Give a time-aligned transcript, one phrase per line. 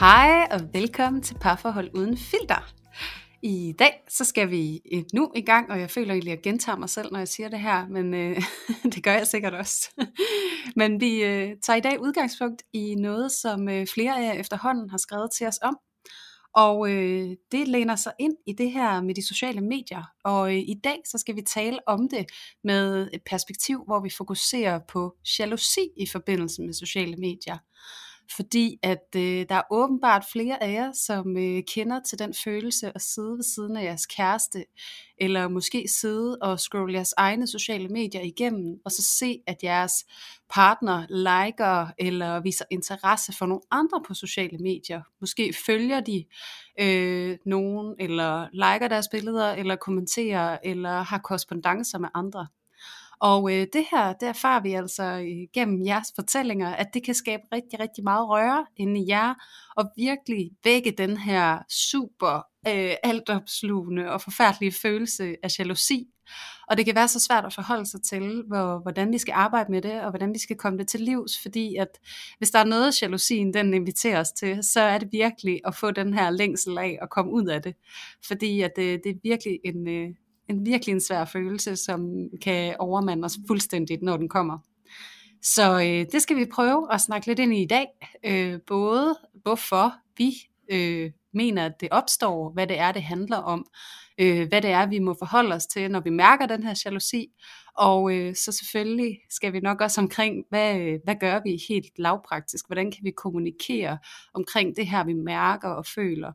[0.00, 2.72] Hej og velkommen til Parforhold Uden Filter.
[3.42, 4.80] I dag så skal vi
[5.14, 7.48] nu i gang, og jeg føler egentlig, at jeg gentager mig selv, når jeg siger
[7.48, 8.42] det her, men øh,
[8.94, 9.90] det gør jeg sikkert også.
[10.80, 14.90] men vi øh, tager i dag udgangspunkt i noget, som øh, flere af jer efterhånden
[14.90, 15.76] har skrevet til os om,
[16.54, 20.02] og øh, det læner sig ind i det her med de sociale medier.
[20.24, 22.26] Og øh, i dag så skal vi tale om det
[22.64, 27.58] med et perspektiv, hvor vi fokuserer på jalousi i forbindelse med sociale medier
[28.36, 32.92] fordi at øh, der er åbenbart flere af jer, som øh, kender til den følelse
[32.94, 34.64] at sidde ved siden af jeres kæreste,
[35.20, 40.06] eller måske sidde og scrolle jeres egne sociale medier igennem, og så se, at jeres
[40.50, 45.02] partner liker eller viser interesse for nogle andre på sociale medier.
[45.20, 46.24] Måske følger de
[46.80, 52.46] øh, nogen, eller liker deres billeder, eller kommenterer, eller har korrespondencer med andre.
[53.20, 57.14] Og øh, det her, der erfarer vi altså øh, gennem jeres fortællinger, at det kan
[57.14, 59.34] skabe rigtig, rigtig meget røre inde i jer,
[59.76, 66.06] og virkelig vække den her super øh, altopslugende og forfærdelige følelse af jalousi.
[66.68, 69.72] Og det kan være så svært at forholde sig til, hvor, hvordan vi skal arbejde
[69.72, 71.88] med det, og hvordan vi skal komme det til livs, fordi at
[72.38, 75.90] hvis der er noget, jalousien den inviterer os til, så er det virkelig at få
[75.90, 77.74] den her længsel af at komme ud af det.
[78.26, 80.08] Fordi at det, det er virkelig en, øh,
[80.48, 84.58] en virkelig en svær følelse, som kan overmande os fuldstændigt, når den kommer.
[85.42, 87.86] Så øh, det skal vi prøve at snakke lidt ind i i dag.
[88.24, 90.34] Øh, både hvorfor vi
[90.70, 93.66] øh, mener, at det opstår, hvad det er, det handler om,
[94.18, 97.26] øh, hvad det er, vi må forholde os til, når vi mærker den her jalousi,
[97.74, 101.98] og øh, så selvfølgelig skal vi nok også omkring, hvad, øh, hvad gør vi helt
[101.98, 103.98] lavpraktisk, hvordan kan vi kommunikere
[104.34, 106.32] omkring det her, vi mærker og føler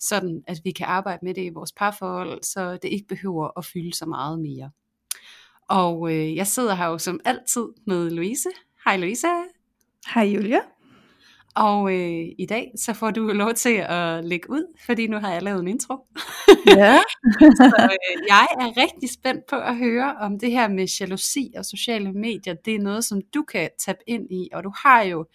[0.00, 3.64] sådan at vi kan arbejde med det i vores parforhold, så det ikke behøver at
[3.64, 4.70] fylde så meget mere.
[5.68, 8.48] Og øh, jeg sidder her jo som altid med Louise.
[8.84, 9.26] Hej Louise.
[10.14, 10.60] Hej Julia.
[11.56, 15.32] Og øh, i dag så får du lov til at lægge ud, fordi nu har
[15.32, 15.96] jeg lavet en intro.
[16.66, 16.98] Ja.
[17.58, 21.64] så øh, jeg er rigtig spændt på at høre om det her med jalousi og
[21.64, 22.54] sociale medier.
[22.64, 25.26] Det er noget, som du kan tabe ind i, og du har jo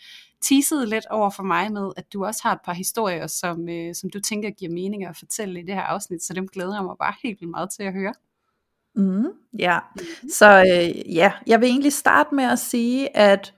[0.50, 3.95] teasede lidt over for mig med, at du også har et par historier, som, øh,
[3.95, 6.83] som du tænker giver mening at fortælle i det her afsnit, så dem glæder jeg
[6.83, 8.13] mig bare helt vildt meget til at høre.
[8.95, 9.25] Mm,
[9.59, 10.29] ja, mm-hmm.
[10.29, 13.53] så øh, ja, jeg vil egentlig starte med at sige, at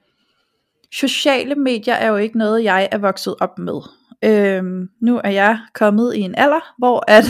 [0.91, 3.81] sociale medier er jo ikke noget, jeg er vokset op med.
[4.23, 7.23] Øhm, nu er jeg kommet i en alder, hvor at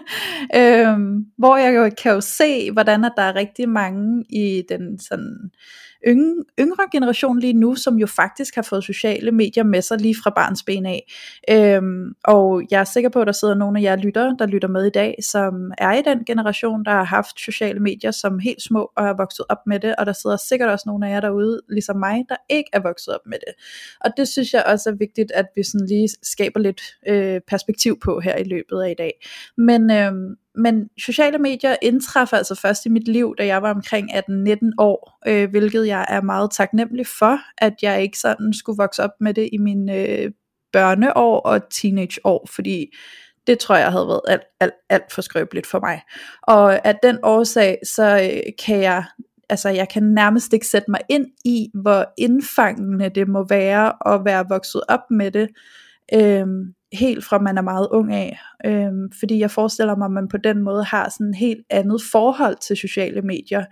[0.60, 4.98] øhm, hvor jeg jo kan jo se, hvordan at der er rigtig mange i den
[4.98, 5.50] sådan
[6.06, 10.16] yngre, yngre generation lige nu, som jo faktisk har fået sociale medier med sig lige
[10.22, 11.12] fra barns ben af.
[11.50, 14.68] Øhm, og jeg er sikker på, at der sidder nogle af jer lyttere, der lytter
[14.68, 18.62] med i dag, som er i den generation, der har haft sociale medier som helt
[18.62, 21.20] små og er vokset op med det, og der sidder sikkert også nogle af jer
[21.20, 23.54] derude, ligesom mig, der ikke er vokset op med det.
[24.00, 27.98] Og det synes jeg også er vigtigt, at vi sådan lige skaber lidt øh, perspektiv
[28.04, 29.12] på her i løbet af i dag.
[29.56, 34.14] Men øhm, men sociale medier indtræffer altså først i mit liv, da jeg var omkring
[34.14, 39.02] 18-19 år, øh, hvilket jeg er meget taknemmelig for, at jeg ikke sådan skulle vokse
[39.02, 40.30] op med det i mine øh,
[40.72, 42.86] børneår og teenageår, fordi
[43.46, 46.00] det tror jeg havde været alt, alt, alt for skrøbeligt for mig.
[46.42, 49.04] Og af den årsag, så øh, kan jeg
[49.48, 54.24] altså jeg kan nærmest ikke sætte mig ind i, hvor indfangende det må være at
[54.24, 55.48] være vokset op med det,
[56.14, 58.40] øhm, helt fra man er meget ung af.
[58.64, 62.02] Øhm, fordi jeg forestiller mig, at man på den måde har sådan et helt andet
[62.12, 63.64] forhold til sociale medier,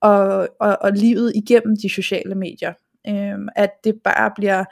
[0.00, 2.72] og, og, og livet igennem de sociale medier.
[3.08, 4.64] Øhm, at det bare bliver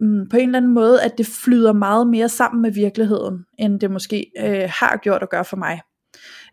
[0.00, 3.80] mm, på en eller anden måde, at det flyder meget mere sammen med virkeligheden, end
[3.80, 5.80] det måske øh, har gjort at gøre for mig.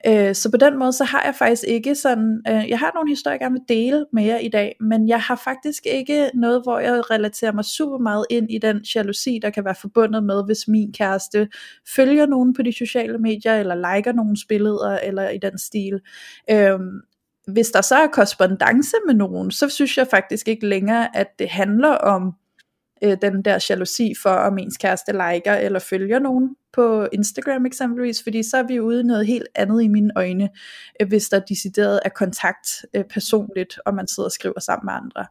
[0.07, 3.09] Øh, så på den måde, så har jeg faktisk ikke sådan, øh, jeg har nogle
[3.09, 6.61] historier, jeg gerne vil dele med jer i dag, men jeg har faktisk ikke noget,
[6.63, 10.45] hvor jeg relaterer mig super meget ind i den jalousi, der kan være forbundet med,
[10.45, 11.47] hvis min kæreste
[11.95, 15.99] følger nogen på de sociale medier, eller liker nogle billeder, eller i den stil.
[16.49, 16.79] Øh,
[17.47, 21.49] hvis der så er korrespondence med nogen, så synes jeg faktisk ikke længere, at det
[21.49, 22.33] handler om
[23.03, 28.23] øh, den der jalousi for, om ens kæreste liker eller følger nogen på Instagram eksempelvis,
[28.23, 30.49] fordi så er vi ude i noget helt andet i mine øjne,
[31.01, 34.93] øh, hvis der decideret er kontakt øh, personligt, og man sidder og skriver sammen med
[34.93, 35.25] andre.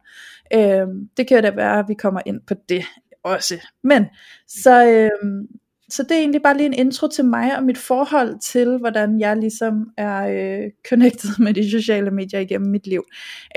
[0.53, 0.87] Øh,
[1.17, 2.85] det kan da være, at vi kommer ind på det
[3.23, 3.67] også.
[3.83, 4.05] Men
[4.47, 5.47] så, øh,
[5.89, 9.19] så det er egentlig bare lige en intro til mig og mit forhold til, hvordan
[9.19, 13.03] jeg ligesom er øh, connected med de sociale medier igennem mit liv.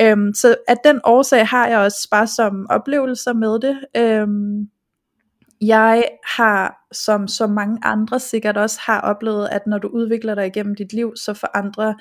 [0.01, 3.79] Øhm, så af den årsag har jeg også bare som oplevelser med det.
[3.97, 4.69] Øhm,
[5.61, 6.05] jeg
[6.37, 10.75] har, som så mange andre sikkert også har oplevet, at når du udvikler dig igennem
[10.75, 11.95] dit liv, så forandrer,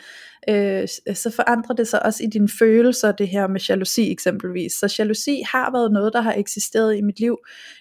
[0.50, 4.72] øh, øh, så forandrer det sig også i dine følelser, det her med jalousi eksempelvis.
[4.72, 7.38] Så jalousi har været noget, der har eksisteret i mit liv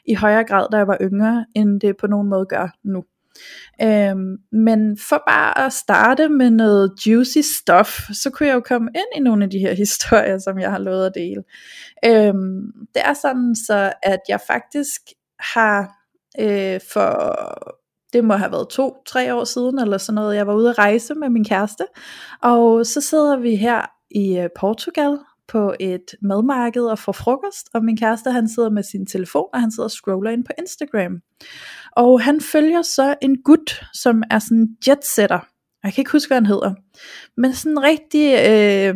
[0.07, 3.05] i højere grad, da jeg var yngre, end det på nogen måde gør nu.
[3.83, 8.89] Øhm, men for bare at starte med noget juicy stuff, så kunne jeg jo komme
[8.95, 11.43] ind i nogle af de her historier, som jeg har lovet at dele.
[12.05, 15.01] Øhm, det er sådan så, at jeg faktisk
[15.55, 15.93] har
[16.41, 17.35] øh, for,
[18.13, 20.79] det må have været to, tre år siden, eller sådan noget, jeg var ude at
[20.79, 21.85] rejse med min kæreste,
[22.43, 25.19] og så sidder vi her i øh, Portugal,
[25.49, 29.61] på et madmarked og får frokost, og min kæreste han sidder med sin telefon, og
[29.61, 31.21] han sidder og scroller ind på Instagram.
[31.93, 35.41] Og han følger så en gut, som er sådan jetsetter.
[35.85, 36.75] Jeg kan ikke huske, hvad han hedder.
[37.37, 38.95] Men sådan en rigtig, øh,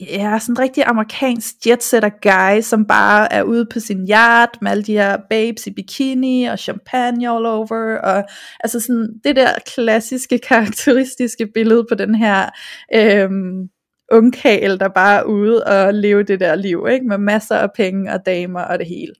[0.00, 4.70] ja, sådan en rigtig amerikansk jetsetter guy, som bare er ude på sin yacht med
[4.70, 8.24] alle de her babes i bikini og champagne all over, og
[8.60, 12.50] altså sådan det der klassiske, karakteristiske billede på den her
[12.94, 13.68] øhm,
[14.12, 17.06] ungkæl, der bare er ude og leve det der liv, ikke?
[17.06, 19.12] med masser af penge og damer og det hele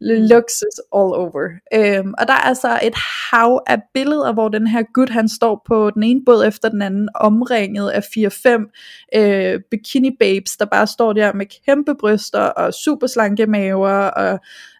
[0.00, 1.48] luksus all over.
[1.74, 2.94] Øhm, og der er altså et
[3.30, 6.82] hav af billeder, hvor den her gut, han står på den ene båd efter den
[6.82, 12.74] anden, omringet af 4-5 øh, bikini babes, der bare står der med kæmpe bryster og
[12.74, 14.38] super slanke maver og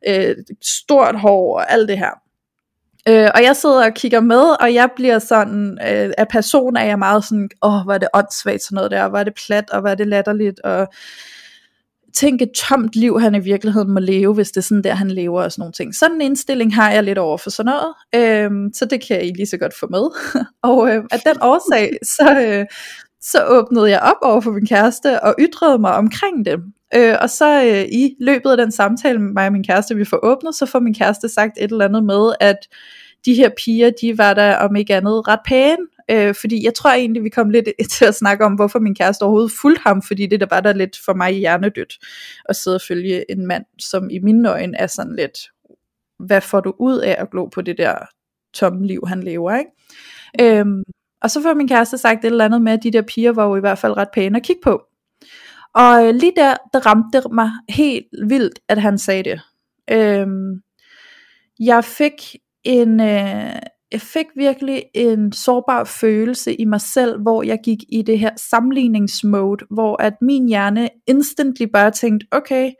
[0.08, 2.10] øh, stort hår og alt det her.
[3.08, 6.84] Øh, og jeg sidder og kigger med, og jeg bliver sådan, øh, af person er
[6.84, 9.70] jeg meget sådan, åh, hvor er det åndssvagt sådan noget der, hvor er det plat,
[9.70, 10.88] og hvor er det latterligt, og
[12.16, 15.10] tænk et tomt liv, han i virkeligheden må leve, hvis det er sådan der, han
[15.10, 15.94] lever og sådan nogle ting.
[15.94, 19.32] Sådan en indstilling har jeg lidt over for sådan noget, øhm, så det kan I
[19.32, 20.06] lige så godt få med.
[20.70, 22.66] og øh, af den årsag, så, øh,
[23.20, 26.58] så åbnede jeg op over for min kæreste og ytrede mig omkring det.
[26.94, 30.04] Øh, og så øh, i løbet af den samtale med mig og min kæreste, vi
[30.04, 32.58] får åbnet, så får min kæreste sagt et eller andet med, at
[33.24, 36.90] de her piger, de var der om ikke andet ret pæne, øh, fordi jeg tror
[36.90, 37.68] egentlig, vi kom lidt
[37.98, 40.72] til at snakke om, hvorfor min kæreste overhovedet fulgte ham, fordi det der var der
[40.72, 41.94] lidt for mig hjernedødt,
[42.44, 45.38] at sidde og følge en mand, som i mine øjne er sådan lidt,
[46.18, 47.94] hvad får du ud af at glo på det der
[48.54, 49.70] tomme liv, han lever, ikke?
[50.40, 50.82] Øhm,
[51.22, 53.46] og så får min kæreste sagt et eller andet med, at de der piger var
[53.46, 54.82] jo i hvert fald ret pæne at kigge på.
[55.74, 59.40] Og øh, lige der, der ramte det mig helt vildt, at han sagde det.
[59.90, 60.62] Øhm,
[61.60, 63.52] jeg fik en, øh,
[63.92, 68.30] jeg fik virkelig en sårbar følelse i mig selv, hvor jeg gik i det her
[68.36, 72.70] sammenligningsmode, hvor at min hjerne instantly bare tænkte, okay,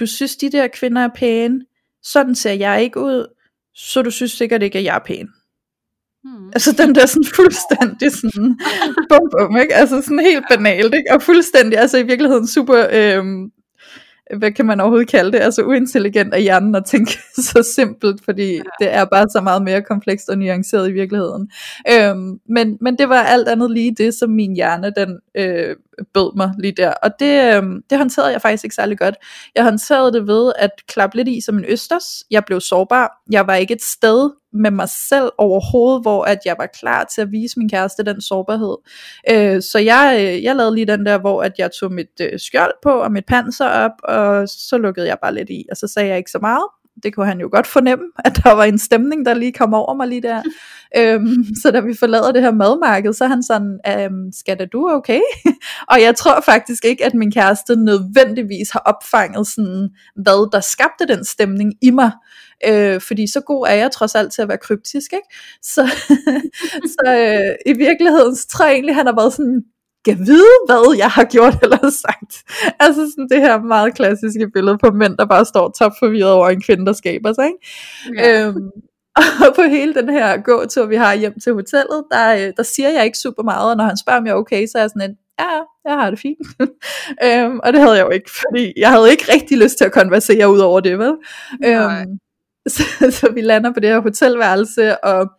[0.00, 1.60] du synes de der kvinder er pæne,
[2.02, 3.26] sådan ser jeg ikke ud,
[3.74, 5.28] så du synes sikkert ikke, at jeg er pæn.
[6.24, 6.48] Hmm.
[6.48, 8.60] Altså den der sådan fuldstændig sådan
[9.08, 9.74] bum bum, ikke?
[9.74, 11.12] Altså sådan helt banalt, ikke?
[11.12, 13.50] Og fuldstændig, altså i virkeligheden super øhm,
[14.38, 17.12] hvad kan man overhovedet kalde det, altså uintelligent af hjernen at tænke
[17.48, 18.62] så simpelt, fordi ja.
[18.80, 21.50] det er bare så meget mere komplekst og nuanceret i virkeligheden.
[21.92, 25.76] Øhm, men, men det var alt andet lige det, som min hjerne, den øh,
[26.14, 26.92] bød mig lige der.
[27.02, 29.14] Og det, øh, det håndterede jeg faktisk ikke særlig godt.
[29.54, 32.04] Jeg håndterede det ved at klappe lidt i som en østers.
[32.30, 33.22] Jeg blev sårbar.
[33.30, 37.20] Jeg var ikke et sted med mig selv overhovedet, hvor at jeg var klar til
[37.20, 38.76] at vise min kæreste den sårbarhed.
[39.30, 42.38] Øh, så jeg, øh, jeg lavede lige den der, hvor at jeg tog mit øh,
[42.38, 45.86] skjold på og mit panser op, og så lukkede jeg bare lidt i, og så
[45.86, 46.64] sagde jeg ikke så meget
[47.02, 49.94] det kunne han jo godt fornemme, at der var en stemning, der lige kom over
[49.94, 50.42] mig lige der.
[50.98, 54.72] øhm, så da vi forlader det her madmarked, så er han sådan, øhm, skal det
[54.72, 55.20] du okay?
[55.92, 61.06] og jeg tror faktisk ikke, at min kæreste nødvendigvis har opfanget sådan, hvad der skabte
[61.06, 62.12] den stemning i mig.
[62.68, 65.28] Øh, fordi så god er jeg trods alt til at være kryptisk, ikke?
[65.62, 65.90] Så,
[66.94, 69.62] så øh, i virkeligheden så tror jeg egentlig, han har været sådan,
[70.04, 72.32] kan vide, hvad jeg har gjort eller sagt.
[72.80, 76.48] Altså sådan det her meget klassiske billede på mænd, der bare står top forvirret over
[76.48, 77.46] en kvinde, der skaber sig.
[77.46, 78.22] Ikke?
[78.22, 78.46] Ja.
[78.46, 78.70] Øhm,
[79.46, 82.88] og på hele den her gåtur, vi har hjem til hotellet, der, øh, der siger
[82.88, 84.90] jeg ikke super meget, og når han spørger, om jeg er okay, så er jeg
[84.90, 86.38] sådan en, ja, jeg har det fint.
[87.26, 89.92] øhm, og det havde jeg jo ikke, fordi jeg havde ikke rigtig lyst til at
[89.92, 91.14] konversere ud over det, vel?
[91.64, 92.18] Øhm,
[92.74, 95.30] så, så vi lander på det her hotelværelse, og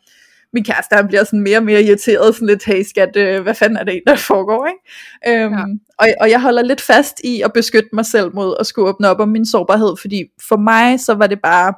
[0.53, 3.55] min kæreste han bliver sådan mere og mere irriteret, sådan lidt, hey skat, øh, hvad
[3.55, 5.43] fanden er det, der foregår, ikke?
[5.43, 5.63] Øhm, ja.
[5.99, 9.07] og, og jeg holder lidt fast i at beskytte mig selv mod at skulle åbne
[9.07, 11.73] op om min sårbarhed, fordi for mig, så var det bare,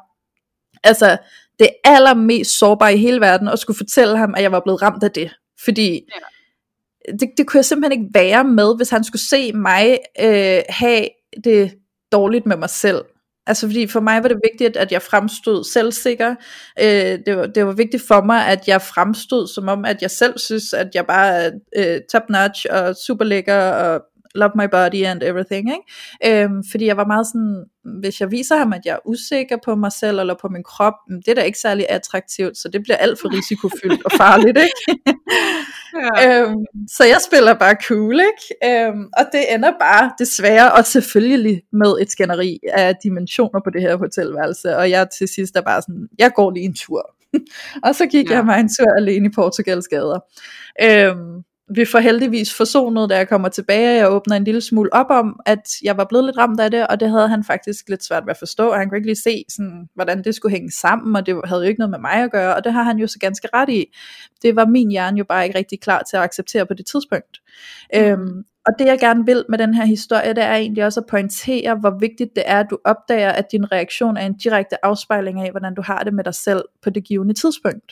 [0.84, 1.18] altså,
[1.60, 5.04] det allermest sårbare i hele verden, at skulle fortælle ham, at jeg var blevet ramt
[5.04, 5.32] af det,
[5.64, 7.12] fordi ja.
[7.12, 11.08] det, det kunne jeg simpelthen ikke være med, hvis han skulle se mig øh, have
[11.44, 11.74] det
[12.12, 13.02] dårligt med mig selv,
[13.48, 16.36] Altså fordi for mig var det vigtigt, at jeg fremstod selvsikker.
[16.80, 20.12] Øh, det, var, det var vigtigt for mig, at jeg fremstod som om, at jeg
[20.12, 24.02] selv synes, at jeg bare er øh, top notch og super lækker og
[24.36, 25.72] love my body and everything.
[25.72, 26.44] Ikke?
[26.44, 27.66] Øhm, fordi jeg var meget sådan,
[28.02, 30.94] hvis jeg viser ham, at jeg er usikker på mig selv eller på min krop,
[31.26, 34.58] det er da ikke særlig attraktivt, så det bliver alt for risikofyldt og farligt.
[34.58, 35.02] Ikke?
[36.18, 36.42] ja.
[36.42, 38.88] øhm, så jeg spiller bare cool, ikke?
[38.88, 43.82] Øhm, og det ender bare desværre, og selvfølgelig med et skænderi af dimensioner på det
[43.82, 47.16] her hotelværelse, og jeg til sidst er bare sådan, jeg går lige en tur.
[47.86, 48.36] og så gik ja.
[48.36, 50.20] jeg mig en tur alene i Portugals gader.
[50.82, 55.06] Øhm, vi får heldigvis forsonet, da jeg kommer tilbage, jeg åbner en lille smule op
[55.10, 58.04] om, at jeg var blevet lidt ramt af det, og det havde han faktisk lidt
[58.04, 61.16] svært ved at forstå, han kunne ikke lige se, sådan, hvordan det skulle hænge sammen,
[61.16, 63.08] og det havde jo ikke noget med mig at gøre, og det har han jo
[63.08, 63.86] så ganske ret i.
[64.42, 67.42] Det var min hjerne jo bare ikke rigtig klar til at acceptere på det tidspunkt.
[67.94, 68.00] Mm.
[68.00, 71.06] Øhm, og det jeg gerne vil med den her historie, det er egentlig også at
[71.06, 75.42] pointere, hvor vigtigt det er, at du opdager, at din reaktion er en direkte afspejling
[75.42, 77.92] af, hvordan du har det med dig selv på det givende tidspunkt.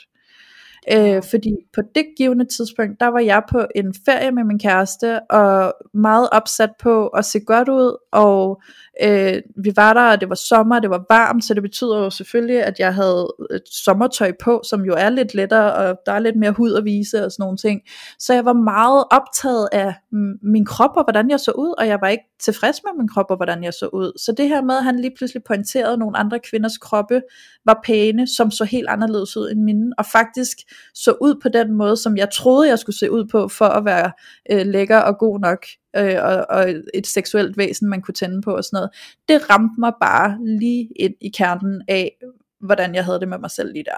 [0.94, 5.22] Øh, fordi på det givende tidspunkt, der var jeg på en ferie med min kæreste,
[5.32, 8.62] og meget opsat på at se godt ud, og
[9.04, 12.10] øh, vi var der, og det var sommer, det var varmt, så det betyder jo
[12.10, 16.20] selvfølgelig, at jeg havde et sommertøj på, som jo er lidt lettere, og der er
[16.20, 17.82] lidt mere hud at vise og sådan nogle ting.
[18.20, 21.88] Så jeg var meget optaget af mm, min krop og hvordan jeg så ud, og
[21.88, 24.20] jeg var ikke tilfreds med min krop og hvordan jeg så ud.
[24.20, 27.22] Så det her med, at han lige pludselig pointerede, at nogle andre kvinders kroppe
[27.66, 30.58] var pæne, som så helt anderledes ud end mine, og faktisk
[30.94, 33.86] så ud på den måde, som jeg troede, jeg skulle se ud på, for at
[33.86, 34.12] være
[34.52, 35.66] øh, lækker og god nok,
[35.98, 38.90] øh, og, og et seksuelt væsen, man kunne tænde på og sådan noget.
[39.30, 42.18] Det ramte mig bare lige ind i kernen af,
[42.60, 43.98] hvordan jeg havde det med mig selv lige der.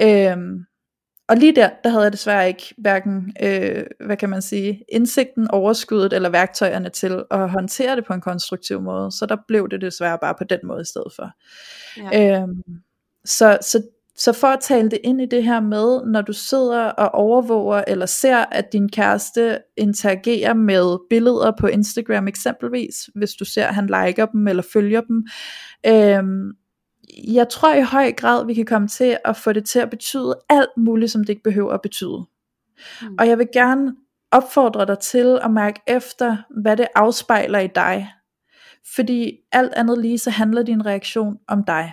[0.00, 0.64] Øhm,
[1.28, 5.50] og lige der, der havde jeg desværre ikke hverken, øh, hvad kan man sige, indsigten,
[5.50, 9.12] overskuddet eller værktøjerne til at håndtere det på en konstruktiv måde.
[9.12, 11.30] Så der blev det desværre bare på den måde i stedet for.
[11.96, 12.42] Ja.
[12.42, 12.62] Øhm,
[13.24, 13.82] så, så
[14.16, 17.84] så for at tale det ind i det her med, når du sidder og overvåger
[17.86, 23.74] eller ser, at din kæreste interagerer med billeder på Instagram eksempelvis, hvis du ser, at
[23.74, 25.26] han liker dem eller følger dem,
[25.86, 26.52] øhm,
[27.28, 30.38] jeg tror i høj grad, vi kan komme til at få det til at betyde
[30.48, 32.26] alt muligt, som det ikke behøver at betyde.
[33.02, 33.16] Mm.
[33.18, 33.94] Og jeg vil gerne
[34.30, 38.12] opfordre dig til at mærke efter, hvad det afspejler i dig.
[38.94, 41.92] Fordi alt andet lige, så handler din reaktion om dig.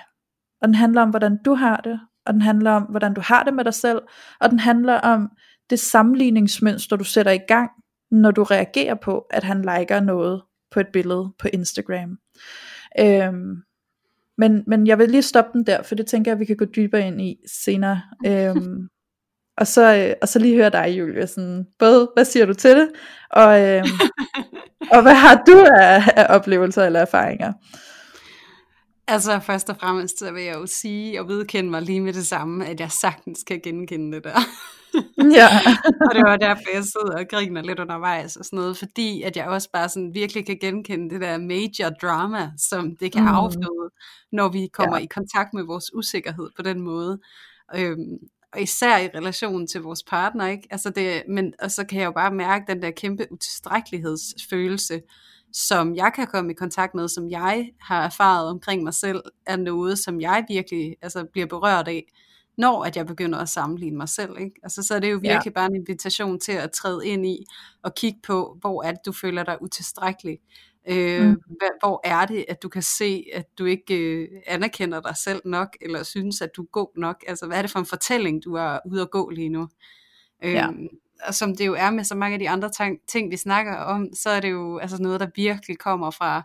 [0.62, 3.44] Og den handler om, hvordan du har det, og den handler om, hvordan du har
[3.44, 4.02] det med dig selv,
[4.40, 5.30] og den handler om
[5.70, 7.70] det sammenligningsmønster, du sætter i gang,
[8.12, 12.18] når du reagerer på, at han liker noget på et billede på Instagram.
[13.00, 13.56] Øhm,
[14.38, 16.66] men, men jeg vil lige stoppe den der, for det tænker jeg, vi kan gå
[16.66, 18.02] dybere ind i senere.
[18.26, 18.90] Øhm,
[19.58, 21.26] og, så, øh, og så lige høre dig, Julia.
[21.26, 22.90] Sådan, både, hvad siger du til det,
[23.30, 23.88] og, øhm,
[24.96, 27.54] og hvad har du af, af oplevelser eller erfaringer?
[29.10, 32.28] Altså først og fremmest så vil jeg jo sige og vedkende mig lige med det
[32.28, 34.40] samme, at jeg sagtens kan genkende det der.
[35.40, 35.48] ja.
[36.10, 39.38] og det var derfor, jeg sidder og griner lidt undervejs og sådan noget, fordi at
[39.38, 43.28] jeg også bare sådan virkelig kan genkende det der major drama, som det kan mm.
[43.28, 43.90] afføde,
[44.32, 45.04] når vi kommer ja.
[45.04, 47.20] i kontakt med vores usikkerhed på den måde.
[47.76, 48.18] Øhm,
[48.54, 50.68] og især i relation til vores partner, ikke?
[50.72, 55.02] Altså det, men, og så kan jeg jo bare mærke den der kæmpe utilstrækkelighedsfølelse,
[55.54, 59.56] som jeg kan komme i kontakt med, som jeg har erfaret omkring mig selv, er
[59.56, 62.06] noget, som jeg virkelig altså, bliver berørt af,
[62.58, 64.40] når at jeg begynder at sammenligne mig selv.
[64.40, 64.56] Ikke?
[64.64, 65.50] Altså, så er det jo virkelig ja.
[65.50, 67.46] bare en invitation til at træde ind i
[67.84, 70.40] og kigge på, hvor er det, du føler dig utilstrækkelig.
[70.90, 71.42] Øh, mm.
[71.80, 75.78] Hvor er det, at du kan se, at du ikke øh, anerkender dig selv nok,
[75.82, 77.24] eller synes, at du er god nok?
[77.28, 79.68] Altså, hvad er det for en fortælling, du er ude at gå lige nu?
[80.44, 80.68] Øh, ja
[81.28, 82.70] og som det jo er med så mange af de andre
[83.08, 86.44] ting, vi snakker om, så er det jo altså noget, der virkelig kommer fra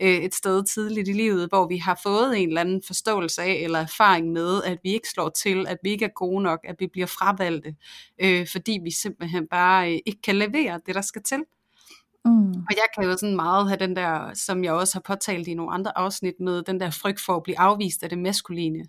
[0.00, 3.52] øh, et sted tidligt i livet, hvor vi har fået en eller anden forståelse af,
[3.52, 6.76] eller erfaring med, at vi ikke slår til, at vi ikke er gode nok, at
[6.78, 7.76] vi bliver fravalgte,
[8.18, 11.38] øh, fordi vi simpelthen bare øh, ikke kan levere det, der skal til.
[12.24, 12.52] Mm.
[12.52, 15.54] Og jeg kan jo sådan meget have den der, som jeg også har påtalt i
[15.54, 18.84] nogle andre afsnit med, den der frygt for at blive afvist af det maskuline.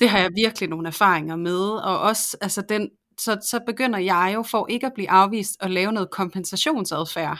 [0.00, 4.32] Det har jeg virkelig nogle erfaringer med, og også altså den så, så begynder jeg
[4.34, 7.38] jo for ikke at blive afvist at lave noget kompensationsadfærd,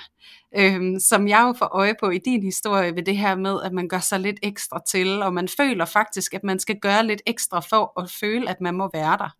[0.56, 3.72] øhm, som jeg jo får øje på i din historie ved det her med, at
[3.72, 7.22] man gør sig lidt ekstra til, og man føler faktisk, at man skal gøre lidt
[7.26, 9.36] ekstra for at føle, at man må være der.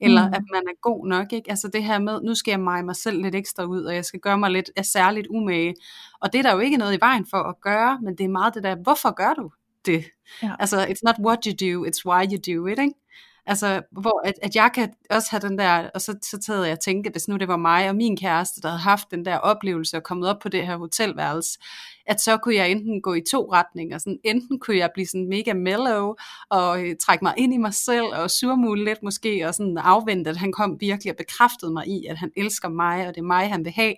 [0.00, 0.34] Eller mm.
[0.34, 1.50] at man er god nok, ikke?
[1.50, 4.04] Altså det her med, nu skal jeg mig mig selv lidt ekstra ud, og jeg
[4.04, 5.74] skal gøre mig lidt af særligt umage.
[6.20, 8.28] Og det er der jo ikke noget i vejen for at gøre, men det er
[8.28, 9.50] meget det der, hvorfor gør du
[9.86, 10.04] det?
[10.42, 10.52] Ja.
[10.58, 12.94] Altså, it's not what you do, it's why you do it, ikke?
[13.50, 16.80] Altså, hvor at, at jeg kan også have den der, og så, så tager jeg
[16.80, 19.96] tænke, hvis nu det var mig og min kæreste, der havde haft den der oplevelse
[19.96, 21.58] og kommet op på det her hotelværelse,
[22.10, 23.98] at så kunne jeg enten gå i to retninger.
[23.98, 26.14] Sådan, enten kunne jeg blive sådan mega mellow,
[26.50, 30.30] og øh, trække mig ind i mig selv, og surmule lidt måske, og sådan afvente,
[30.30, 33.24] at han kom virkelig og bekræftede mig i, at han elsker mig, og det er
[33.24, 33.94] mig, han vil have.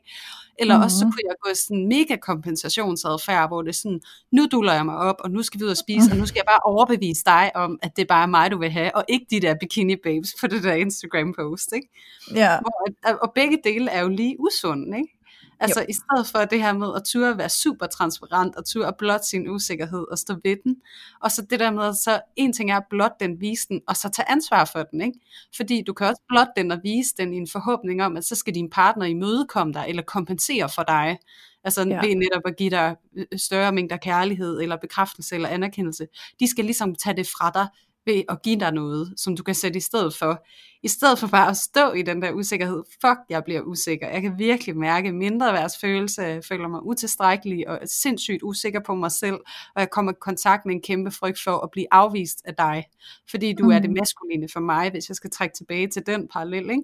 [0.58, 0.84] Eller mm-hmm.
[0.84, 4.00] også så kunne jeg gå sådan mega kompensationsadfærd, hvor det er sådan,
[4.32, 6.38] nu duller jeg mig op, og nu skal vi ud og spise, og nu skal
[6.38, 9.26] jeg bare overbevise dig om, at det er bare mig, du vil have, og ikke
[9.30, 11.88] de der bikini babes på det der Instagram post, ikke?
[12.34, 12.58] Ja.
[12.60, 15.21] Hvor, og begge dele er jo lige usunde, ikke?
[15.62, 15.86] Altså jo.
[15.88, 19.24] i stedet for det her med at ture være super transparent, og ture at blot
[19.24, 20.76] sin usikkerhed og stå ved den.
[21.20, 23.96] Og så det der med, så en ting er at blot den, vise den, og
[23.96, 25.00] så tage ansvar for den.
[25.00, 25.18] Ikke?
[25.56, 28.34] Fordi du kan også blot den og vise den i en forhåbning om, at så
[28.34, 31.18] skal din partner imødekomme dig, eller kompensere for dig.
[31.64, 32.00] Altså ja.
[32.00, 36.06] ved netop at give dig øh, større mængder kærlighed, eller bekræftelse, eller anerkendelse.
[36.40, 37.66] De skal ligesom tage det fra dig,
[38.06, 40.44] ved at give dig noget, som du kan sætte i stedet for.
[40.82, 44.08] I stedet for bare at stå i den der usikkerhed, fuck, jeg bliver usikker.
[44.08, 48.94] Jeg kan virkelig mærke mindre værds følelse, jeg føler mig utilstrækkelig og sindssygt usikker på
[48.94, 49.36] mig selv,
[49.74, 52.84] og jeg kommer i kontakt med en kæmpe frygt for at blive afvist af dig,
[53.30, 53.70] fordi du mm.
[53.70, 56.82] er det maskuline for mig, hvis jeg skal trække tilbage til den parallel, ikke?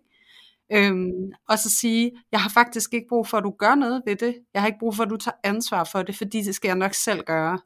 [0.72, 4.16] Øhm, og så sige, jeg har faktisk ikke brug for, at du gør noget ved
[4.16, 4.34] det.
[4.54, 6.76] Jeg har ikke brug for, at du tager ansvar for det, fordi det skal jeg
[6.76, 7.58] nok selv gøre.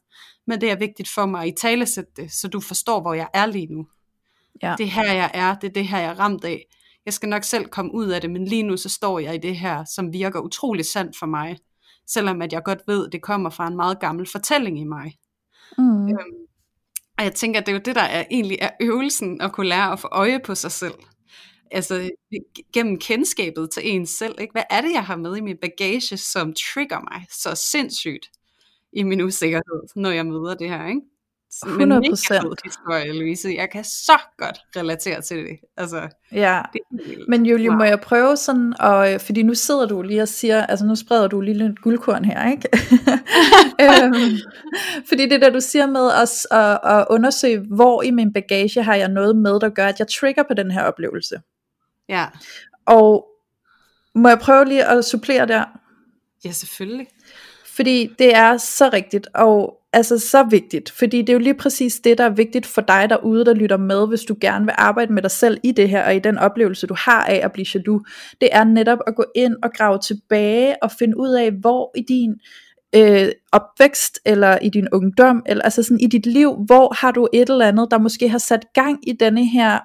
[0.46, 3.28] Men det er vigtigt for mig at i tale det, så du forstår, hvor jeg
[3.34, 3.86] er lige nu.
[4.62, 4.74] Ja.
[4.78, 5.54] Det er her, jeg er.
[5.54, 6.66] Det er det her, jeg er ramt af.
[7.06, 9.38] Jeg skal nok selv komme ud af det, men lige nu så står jeg i
[9.38, 11.58] det her, som virker utrolig sandt for mig.
[12.06, 15.18] Selvom at jeg godt ved, at det kommer fra en meget gammel fortælling i mig.
[15.78, 16.08] Mm.
[16.08, 16.42] Øhm,
[17.18, 19.68] og jeg tænker, at det er jo det, der er, egentlig er øvelsen at kunne
[19.68, 20.94] lære at få øje på sig selv
[21.72, 22.10] altså
[22.72, 24.34] gennem kendskabet til en selv.
[24.40, 24.52] Ikke?
[24.52, 28.30] Hvad er det, jeg har med i min bagage, som trigger mig så sindssygt
[28.92, 31.00] i min usikkerhed, når jeg møder det her, ikke?
[31.66, 32.60] 100 procent.
[32.64, 33.48] historie, Louise.
[33.56, 35.58] Jeg kan så godt relatere til det.
[35.76, 36.80] Altså, ja, det
[37.28, 37.78] men Julie, wow.
[37.78, 41.28] må jeg prøve sådan, og, fordi nu sidder du lige og siger, altså nu spreder
[41.28, 42.68] du lige lidt guldkorn her, ikke?
[44.04, 44.36] øhm,
[45.08, 48.94] fordi det der, du siger med os at, at undersøge, hvor i min bagage har
[48.94, 51.40] jeg noget med, der gør, at jeg trigger på den her oplevelse.
[52.08, 52.26] Ja.
[52.86, 53.28] Og
[54.14, 55.64] må jeg prøve lige at supplere der?
[56.44, 57.06] Ja, selvfølgelig.
[57.66, 62.00] Fordi det er så rigtigt, og altså så vigtigt, fordi det er jo lige præcis
[62.00, 65.12] det, der er vigtigt for dig derude, der lytter med, hvis du gerne vil arbejde
[65.12, 67.66] med dig selv i det her, og i den oplevelse, du har af at blive
[67.74, 68.02] jaloux.
[68.40, 72.02] Det er netop at gå ind og grave tilbage, og finde ud af, hvor i
[72.08, 72.34] din
[72.94, 77.28] øh, opvækst, eller i din ungdom, eller altså sådan i dit liv, hvor har du
[77.32, 79.78] et eller andet, der måske har sat gang i denne her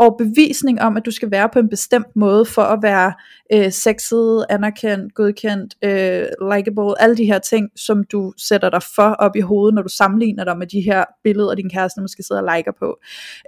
[0.00, 3.12] overbevisning om, at du skal være på en bestemt måde for at være
[3.52, 9.10] øh, sexet, anerkendt, godkendt, øh, likable, alle de her ting, som du sætter dig for
[9.10, 12.42] op i hovedet, når du sammenligner dig med de her billeder, din kæreste måske sidder
[12.42, 12.98] og liker på.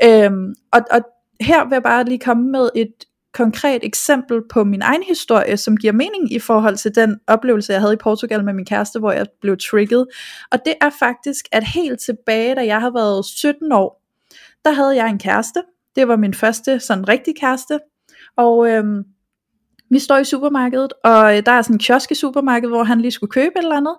[0.05, 1.01] Øhm, og, og
[1.41, 2.93] her vil jeg bare lige komme med et
[3.35, 7.81] konkret eksempel på min egen historie, som giver mening i forhold til den oplevelse, jeg
[7.81, 10.07] havde i Portugal med min kæreste, hvor jeg blev trigget.
[10.53, 14.03] Og det er faktisk, at helt tilbage, da jeg havde været 17 år,
[14.65, 15.63] der havde jeg en kæreste,
[15.97, 17.79] det var min første sådan rigtig kæreste.
[18.37, 19.05] Og øhm,
[19.93, 23.01] vi står i supermarkedet, og øh, der er sådan en kiosk i supermarkedet, hvor han
[23.01, 23.97] lige skulle købe et eller andet.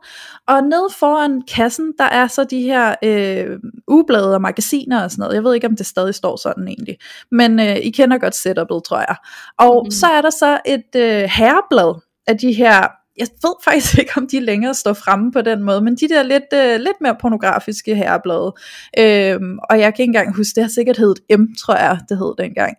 [0.48, 5.22] Og nede foran kassen, der er så de her øh, ublade og magasiner og sådan
[5.22, 5.36] noget.
[5.36, 6.98] Jeg ved ikke, om det stadig står sådan egentlig.
[7.32, 9.16] Men øh, I kender godt setupet, tror jeg.
[9.60, 9.92] Og mm.
[9.92, 14.28] så er der så et øh, herreblad af de her jeg ved faktisk ikke, om
[14.28, 17.96] de længere står fremme på den måde, men de der lidt, øh, lidt mere pornografiske
[17.96, 18.54] herreblade,
[19.00, 22.18] øhm, og jeg kan ikke engang huske, det har sikkert heddet M, tror jeg, det
[22.18, 22.78] hed dengang,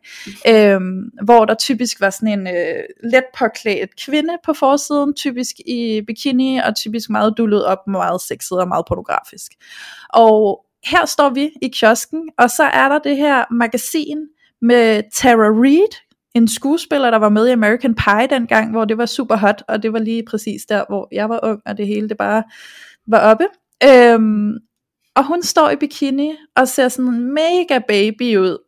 [0.48, 6.02] øhm, hvor der typisk var sådan en øh, let påklædt kvinde på forsiden, typisk i
[6.06, 9.52] bikini, og typisk meget dullet op, meget sexet og meget pornografisk.
[10.08, 14.18] Og her står vi i kiosken, og så er der det her magasin
[14.62, 15.94] med Tara Reid,
[16.34, 19.82] en skuespiller, der var med i American Pie dengang, hvor det var super hot, og
[19.82, 22.42] det var lige præcis der, hvor jeg var ung, og det hele det bare
[23.06, 23.44] var oppe.
[23.84, 24.58] Øhm,
[25.14, 28.58] og hun står i bikini, og ser sådan mega baby ud.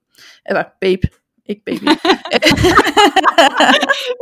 [0.48, 1.08] Eller babe,
[1.46, 1.84] ikke baby.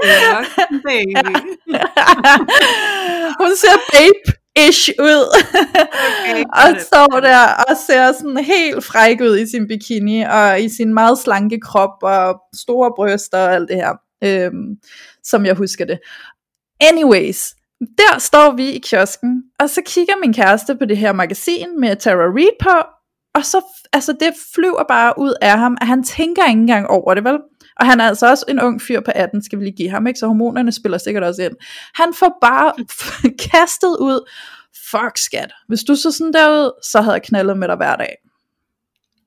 [0.05, 0.45] ja,
[0.85, 1.37] baby.
[3.41, 5.37] hun ser babe ish ud.
[6.09, 10.69] Okay, og står der og ser sådan helt fræk ud i sin bikini, og i
[10.69, 13.93] sin meget slanke krop, og store bryster og alt det her,
[14.25, 14.77] øhm,
[15.25, 15.99] som jeg husker det.
[16.81, 21.81] Anyways, der står vi i kiosken, og så kigger min kæreste på det her magasin
[21.81, 22.87] med Tara Reid på,
[23.35, 23.61] og så,
[23.93, 27.39] altså det flyver bare ud af ham, at han tænker ikke engang over det, vel?
[27.77, 30.07] Og han er altså også en ung fyr på 18, skal vi lige give ham,
[30.07, 30.19] ikke?
[30.19, 31.55] Så hormonerne spiller sikkert også ind.
[31.95, 32.73] Han får bare
[33.51, 34.31] kastet ud,
[34.91, 38.17] fuck skat, hvis du så sådan derud, så havde jeg knaldet med dig hver dag.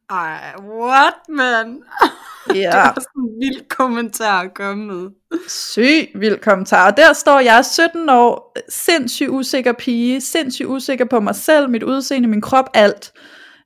[0.10, 1.82] Ej, what man?
[2.50, 2.54] Ja.
[2.54, 5.10] Det er også en vild kommentar at komme med.
[5.48, 6.92] Syg vild kommentar.
[6.92, 11.84] Og der står jeg, 17 år, sindssygt usikker pige, sindssygt usikker på mig selv, mit
[11.84, 13.12] udseende, min krop, alt.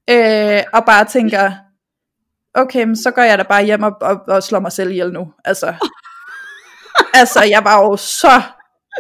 [0.10, 1.52] Øh, og bare tænker,
[2.54, 5.14] okay, men så går jeg da bare hjem og, og, og slår mig selv ihjel
[5.14, 5.34] nu.
[5.46, 5.74] Altså,
[7.22, 8.42] altså, jeg var jo så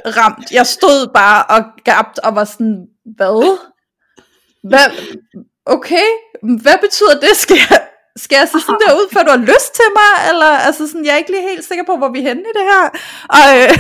[0.06, 0.52] ramt.
[0.52, 2.88] Jeg stod bare og gabt og var sådan,
[3.18, 3.58] hvad?
[4.64, 4.88] Hvad?
[5.66, 6.08] Okay,
[6.62, 7.38] hvad betyder det?
[7.38, 10.30] Skal jeg, skal jeg se sådan der ud, før du har lyst til mig?
[10.30, 12.58] Eller, altså sådan, jeg er ikke lige helt sikker på, hvor vi er henne i
[12.60, 12.86] det her.
[13.38, 13.74] Og øh,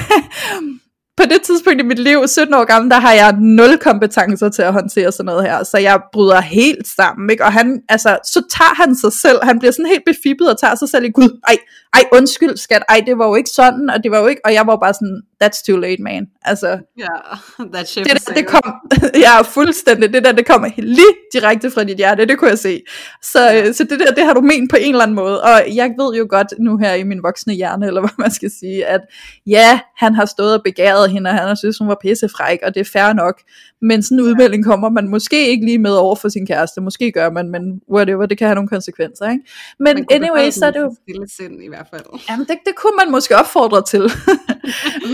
[1.21, 4.61] på det tidspunkt i mit liv, 17 år gammel, der har jeg nul kompetencer til
[4.61, 7.43] at håndtere sådan noget her, så jeg bryder helt sammen, ikke?
[7.43, 10.75] og han, altså, så tager han sig selv, han bliver sådan helt befippet og tager
[10.75, 11.57] sig selv i, gud, ej,
[11.93, 14.53] ej, undskyld skat, ej, det var jo ikke sådan, og det var jo ikke, og
[14.53, 17.05] jeg var bare sådan, that's too late, man, altså, Ja,
[17.73, 18.73] that ship det der, det kom,
[19.25, 22.81] ja, fuldstændig, det der, det kommer lige direkte fra dit hjerte, det kunne jeg se.
[23.21, 23.57] Så, Ja.
[23.57, 23.73] ja.
[23.73, 26.17] så det der, det har du ment på en eller anden måde, og jeg ved
[26.17, 29.01] jo godt nu her i min voksne hjerne, eller hvad man skal sige, at
[29.47, 32.73] ja, han har stået og begæret hende, og han har synes, hun var pissefræk, og
[32.75, 33.41] det er fair nok,
[33.81, 37.11] men sådan en udmelding kommer man måske ikke lige med over for sin kæreste, måske
[37.11, 39.43] gør man, men whatever, det kan have nogle konsekvenser, ikke?
[39.79, 42.03] Men anyway, så er det jo, Stille sind i hvert fald.
[42.29, 44.01] Jamen, det, det kunne man måske opfordre til.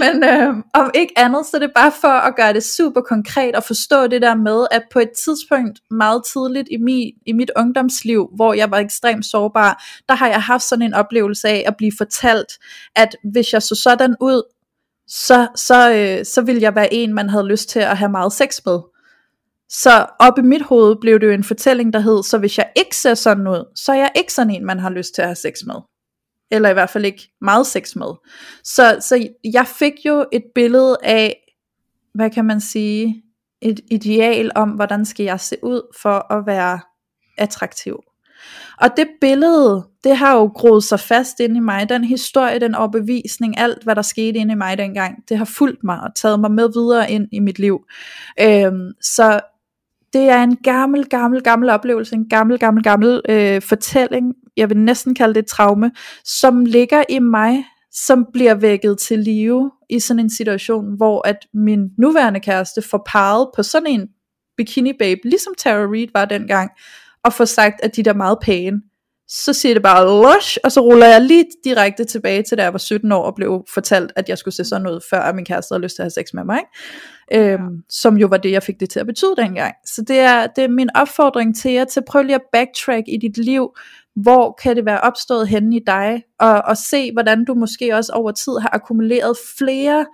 [0.02, 3.56] Men øh, om ikke andet, så er det bare for at gøre det super konkret
[3.56, 7.52] og forstå det der med, at på et tidspunkt meget tidligt i, mi, i mit
[7.58, 11.78] ungdomsliv, hvor jeg var ekstremt sårbar, der har jeg haft sådan en oplevelse af at
[11.78, 12.52] blive fortalt,
[12.96, 14.44] at hvis jeg så sådan ud,
[15.08, 18.34] så, så, øh, så ville jeg være en, man havde lyst til at have meget
[18.34, 18.80] sex med.
[19.70, 22.70] Så op i mit hoved blev det jo en fortælling, der hed, så hvis jeg
[22.76, 25.28] ikke ser sådan ud, så er jeg ikke sådan en, man har lyst til at
[25.28, 25.76] have sex med
[26.52, 28.14] eller i hvert fald ikke meget sex med.
[28.64, 31.54] Så, så jeg fik jo et billede af,
[32.14, 33.24] hvad kan man sige,
[33.62, 36.80] et ideal om, hvordan skal jeg se ud for at være
[37.38, 38.00] attraktiv.
[38.82, 41.90] Og det billede, det har jo groet sig fast inde i mig.
[41.90, 45.84] Den historie, den overbevisning, alt hvad der skete inde i mig dengang, det har fulgt
[45.84, 47.80] mig og taget mig med videre ind i mit liv.
[48.42, 49.40] Øhm, så
[50.14, 54.78] det er en gammel, gammel, gammel oplevelse, en gammel, gammel, gammel øh, fortælling, jeg vil
[54.78, 55.92] næsten kalde det et traume,
[56.24, 61.38] som ligger i mig, som bliver vækket til live i sådan en situation, hvor at
[61.54, 64.08] min nuværende kæreste får parret på sådan en
[64.58, 66.72] bikini babe, ligesom Tara Reid var dengang,
[67.24, 68.82] og får sagt, at de der er meget pæne.
[69.30, 72.74] Så siger det bare lush, og så ruller jeg lige direkte tilbage til da jeg
[72.74, 75.74] var 17 år og blev fortalt, at jeg skulle se sådan ud, før min kæreste
[75.74, 76.60] havde lyst til at have sex med mig.
[77.32, 77.54] Ikke?
[77.54, 79.74] Øhm, som jo var det, jeg fik det til at betyde dengang.
[79.86, 83.04] Så det er, det er min opfordring til jer, til at prøve lige at backtrack
[83.08, 83.70] i dit liv,
[84.22, 88.12] hvor kan det være opstået henne i dig, og, og se, hvordan du måske også
[88.14, 90.06] over tid har akkumuleret flere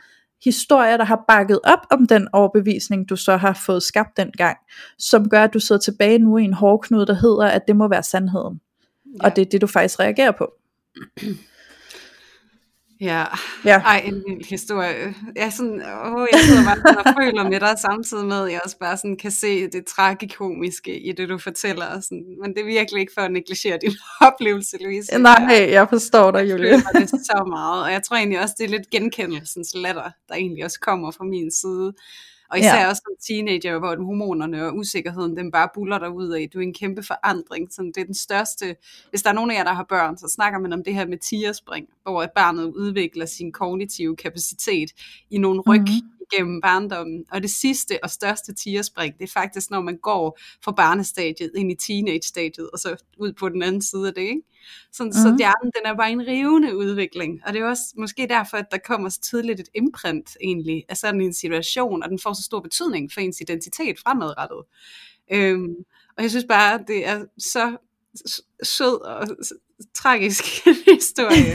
[0.43, 4.57] historier, der har bakket op om den overbevisning, du så har fået skabt dengang,
[4.99, 7.87] som gør, at du sidder tilbage nu i en hårdknude, der hedder, at det må
[7.87, 8.61] være sandheden.
[9.05, 9.25] Ja.
[9.25, 10.53] Og det er det, du faktisk reagerer på.
[13.03, 13.25] Ja,
[13.65, 13.77] Ja.
[13.79, 15.15] ej, en vild historie.
[15.35, 15.73] Jeg, sådan,
[16.05, 18.97] åh, jeg sidder bare sådan og føler med dig, samtidig med, at jeg også bare
[18.97, 21.85] sådan kan se det tragikomiske i det, du fortæller.
[21.85, 22.23] og Sådan.
[22.41, 23.91] Men det er virkelig ikke for at negligere din
[24.27, 25.17] oplevelse, Louise.
[25.17, 26.69] Nej, jeg forstår dig, Jeg Julie.
[26.69, 30.35] føler det så meget, og jeg tror egentlig også, det er lidt genkendelsens latter, der
[30.35, 31.93] egentlig også kommer fra min side.
[32.53, 32.89] Og især Ja.
[32.89, 36.49] også som teenager, hvor hormonerne og usikkerheden, den bare buller derud af.
[36.53, 37.67] Du er en kæmpe forandring.
[37.73, 38.75] Så det er den største,
[39.09, 41.05] hvis der er nogen af jer, der har børn, så snakker man om det her
[41.07, 44.89] med tierspring, hvor at barnet udvikler sin kognitive kapacitet
[45.29, 45.89] i nogle ryg Mhm.
[45.89, 47.25] mm-hmm gennem barndommen.
[47.31, 51.71] Og det sidste og største tierspring, det er faktisk, når man går fra barnestadiet ind
[51.71, 54.21] i teenage-stadiet, og så ud på den anden side af det.
[54.21, 54.41] Ikke?
[54.91, 55.13] Sådan, mm.
[55.13, 55.37] Så Mhm.
[55.37, 57.41] hjernen, den er bare en rivende udvikling.
[57.45, 60.97] Og det er også måske derfor, at der kommer så tidligt et imprint egentlig af
[60.97, 64.61] sådan en situation, og den får så stor betydning for ens identitet fremadrettet.
[65.31, 65.75] Øhm,
[66.17, 67.77] og jeg synes bare, at det er så
[68.63, 69.27] sød og
[69.95, 70.43] tragisk
[70.93, 71.53] historie.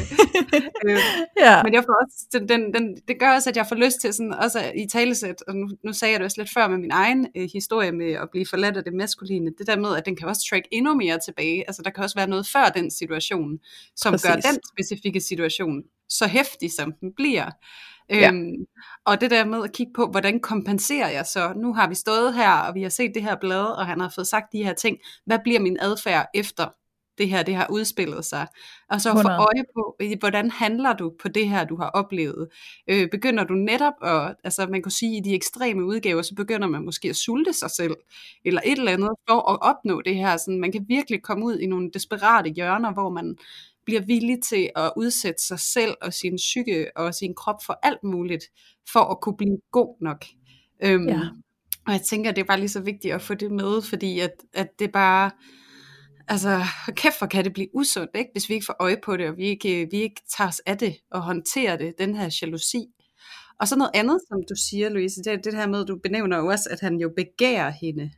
[0.87, 0.99] øhm,
[1.45, 1.63] Ja.
[1.63, 4.15] men jeg får også, den, den, den, det gør også, at jeg får lyst til
[4.15, 6.91] sådan, også i talesæt, og nu, nu sagde jeg det også lidt før med min
[6.91, 10.17] egen øh, historie med at blive forladt af det maskuline, det der med, at den
[10.17, 11.65] kan også track endnu mere tilbage.
[11.67, 13.59] Altså der kan også være noget før den situation,
[13.97, 14.27] som Præcis.
[14.27, 17.51] gør den specifikke situation så hæftig, som den bliver.
[18.11, 18.31] Ja.
[18.33, 18.55] Øhm,
[19.07, 21.53] og det der med at kigge på, hvordan kompenserer jeg så?
[21.57, 24.13] Nu har vi stået her, og vi har set det her blad, og han har
[24.15, 24.99] fået sagt de her ting.
[25.27, 26.67] Hvad bliver min adfærd efter
[27.19, 28.47] det her, det har udspillet sig?
[28.91, 29.39] Og så få 100.
[29.39, 32.49] øje på, hvordan handler du på det her, du har oplevet?
[32.91, 36.69] Øh, begynder du netop at, altså man kunne sige, i de ekstreme udgaver, så begynder
[36.69, 37.95] man måske at sulte sig selv,
[38.45, 40.37] eller et eller andet, for at opnå det her.
[40.37, 43.37] Sådan, man kan virkelig komme ud i nogle desperate hjørner, hvor man
[43.87, 48.05] bliver villig til at udsætte sig selv og sin psyke og sin krop for alt
[48.05, 48.45] muligt,
[48.93, 50.25] for at kunne blive god nok.
[50.85, 51.21] Øhm, Ja.
[51.87, 54.31] Og jeg tænker, det er bare lige så vigtigt at få det med, fordi at,
[54.55, 55.31] at det bare,
[56.29, 58.31] altså, kæft for kan det blive usundt, ikke?
[58.33, 60.79] hvis vi ikke får øje på det, og vi ikke, vi ikke tager os af
[60.79, 62.87] det og håndterer det, den her jalousi.
[63.61, 66.39] Og så noget andet, som du siger, Louise, det er det her med, du benævner
[66.39, 68.11] jo også, at han jo begærer hende.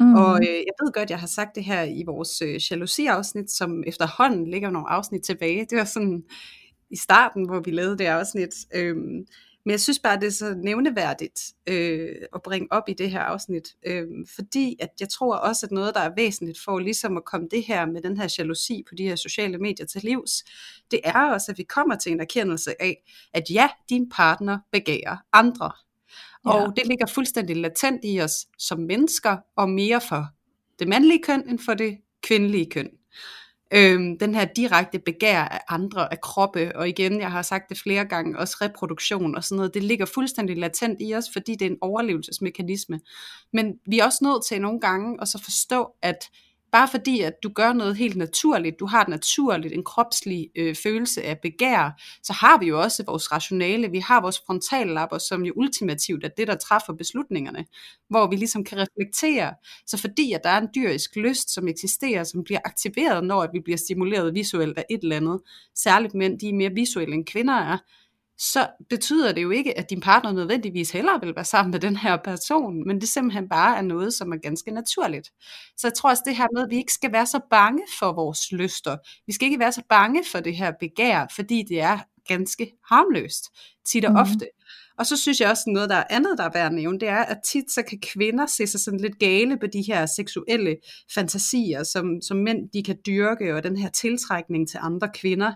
[0.00, 0.14] Mm.
[0.14, 3.84] Og øh, jeg ved godt, jeg har sagt det her i vores øh, jalousi-afsnit, som
[3.86, 5.66] efterhånden ligger nogle afsnit tilbage.
[5.70, 6.22] Det var sådan
[6.90, 8.54] i starten, hvor vi lavede det afsnit.
[8.74, 9.26] Øhm,
[9.64, 13.20] men jeg synes bare, det er så nævneværdigt øh, at bringe op i det her
[13.20, 17.24] afsnit, øh, fordi at jeg tror også, at noget, der er væsentligt for ligesom at
[17.24, 20.44] komme det her med den her jalousi på de her sociale medier til livs,
[20.90, 25.16] det er også, at vi kommer til en erkendelse af, at ja, din partner begærer
[25.32, 25.72] andre.
[26.46, 26.50] Ja.
[26.50, 30.26] Og det ligger fuldstændig latent i os som mennesker, og mere for
[30.78, 32.90] det mandlige køn end for det kvindelige køn.
[33.74, 37.78] Øhm, den her direkte begær af andre, af kroppe, og igen, jeg har sagt det
[37.78, 41.66] flere gange, også reproduktion og sådan noget, det ligger fuldstændig latent i os, fordi det
[41.66, 43.00] er en overlevelsesmekanisme.
[43.52, 46.18] Men vi er også nødt til nogle gange at så forstå, at
[46.72, 50.74] bare fordi at du gør noget helt naturligt, du har et naturligt, en kropslig øh,
[50.74, 55.44] følelse af begær, så har vi jo også vores rationale, vi har vores frontallapper, som
[55.44, 57.66] jo ultimativt er det, der træffer beslutningerne,
[58.08, 59.54] hvor vi ligesom kan reflektere.
[59.86, 63.50] Så fordi at der er en dyrisk lyst, som eksisterer, som bliver aktiveret, når at
[63.52, 65.40] vi bliver stimuleret visuelt af et eller andet,
[65.74, 67.78] særligt mænd, de er mere visuelle end kvinder er,
[68.42, 71.96] så betyder det jo ikke, at din partner nødvendigvis hellere vil være sammen med den
[71.96, 75.30] her person, men det simpelthen bare er noget, som er ganske naturligt.
[75.76, 78.12] Så jeg tror også det her med, at vi ikke skal være så bange for
[78.12, 78.96] vores lyster.
[79.26, 81.98] Vi skal ikke være så bange for det her begær, fordi det er
[82.28, 83.44] ganske harmløst,
[83.86, 84.16] tit og mm.
[84.16, 84.46] ofte.
[84.98, 87.08] Og så synes jeg også noget, der er andet, der er værd at nævne, det
[87.08, 90.76] er, at tit så kan kvinder se sig sådan lidt gale på de her seksuelle
[91.14, 95.52] fantasier, som, som mænd de kan dyrke, og den her tiltrækning til andre kvinder.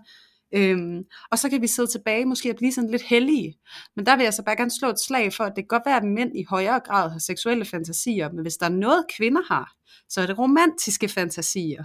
[0.52, 3.54] Øhm, og så kan vi sidde tilbage måske at blive sådan lidt hellige.
[3.96, 5.86] Men der vil jeg så bare gerne slå et slag for, at det kan godt
[5.86, 9.42] være, at mænd i højere grad har seksuelle fantasier, men hvis der er noget kvinder
[9.48, 9.72] har,
[10.08, 11.84] så er det romantiske fantasier.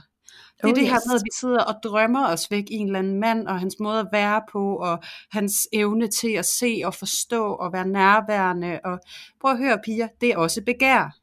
[0.57, 2.85] Det er oh, det her med, at vi sidder og drømmer os væk i en
[2.85, 4.99] eller anden mand, og hans måde at være på, og
[5.31, 8.79] hans evne til at se og forstå og være nærværende.
[8.83, 8.99] Og
[9.41, 11.15] prøv at høre, piger, det er også begær.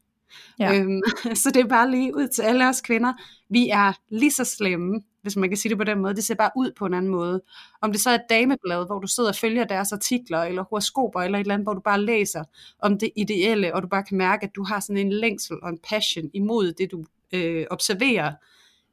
[0.59, 0.79] Ja.
[0.79, 1.01] Øhm,
[1.41, 3.13] så det er bare lige ud til alle os kvinder.
[3.49, 6.15] Vi er lige så slemme, hvis man kan sige det på den måde.
[6.15, 7.41] Det ser bare ud på en anden måde.
[7.81, 11.21] Om det så er et dameblad, hvor du sidder og følger deres artikler, eller horoskoper,
[11.21, 12.43] eller et eller andet, hvor du bare læser
[12.79, 15.69] om det ideelle, og du bare kan mærke, at du har sådan en længsel og
[15.69, 18.33] en passion imod det, du øh, observerer,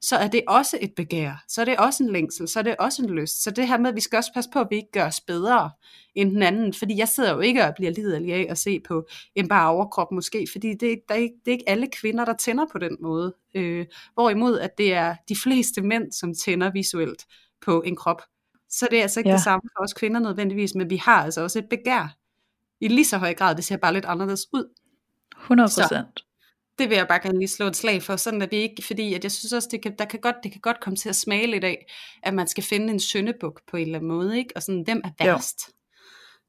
[0.08, 2.76] så er det også et begær, så er det også en længsel, så er det
[2.76, 3.42] også en lyst.
[3.42, 5.20] Så det her med, at vi skal også passe på, at vi ikke gør os
[5.20, 5.70] bedre
[6.14, 9.06] end den anden, fordi jeg sidder jo ikke og bliver liderlig af at se på
[9.34, 12.34] en bare overkrop måske, fordi det, der er ikke, det er ikke alle kvinder, der
[12.36, 13.34] tænder på den måde.
[13.54, 17.26] Øh, hvorimod at det er de fleste mænd, som tænder visuelt
[17.60, 18.22] på en krop.
[18.70, 19.36] Så det er altså ikke ja.
[19.36, 22.16] det samme for os kvinder nødvendigvis, men vi har altså også et begær.
[22.80, 24.74] I lige så høj grad, det ser bare lidt anderledes ud.
[25.36, 26.24] 100 procent
[26.78, 29.14] det vil jeg bare gerne lige slå et slag for, sådan at vi ikke, fordi
[29.14, 31.16] at jeg synes også, det kan, der kan godt, det kan godt komme til at
[31.16, 31.86] smage lidt af,
[32.22, 34.50] at man skal finde en søndebuk på en eller anden måde, ikke?
[34.56, 35.68] og sådan, hvem er værst?
[35.68, 35.72] Jo.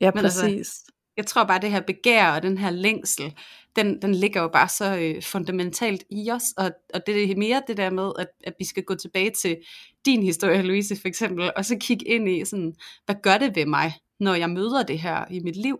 [0.02, 0.58] Ja, Men altså, præcis.
[0.58, 3.34] Altså, jeg tror bare, at det her begær og den her længsel,
[3.76, 7.62] den, den ligger jo bare så øh, fundamentalt i os, og, og det er mere
[7.68, 9.58] det der med, at, at vi skal gå tilbage til
[10.06, 13.66] din historie, Louise, for eksempel, og så kigge ind i sådan, hvad gør det ved
[13.66, 15.80] mig, når jeg møder det her i mit liv?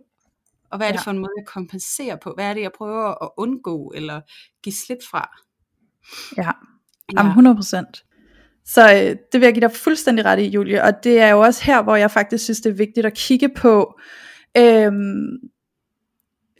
[0.70, 1.02] Og hvad er det ja.
[1.02, 2.32] for en måde, jeg kompenserer på?
[2.34, 4.20] Hvad er det, jeg prøver at undgå eller
[4.62, 5.30] give slip fra?
[6.36, 6.50] Ja,
[7.16, 8.04] Jamen, 100 procent.
[8.64, 10.82] Så øh, det vil jeg give dig fuldstændig ret i, Julie.
[10.82, 13.48] Og det er jo også her, hvor jeg faktisk synes, det er vigtigt at kigge
[13.48, 14.00] på,
[14.56, 15.26] øhm,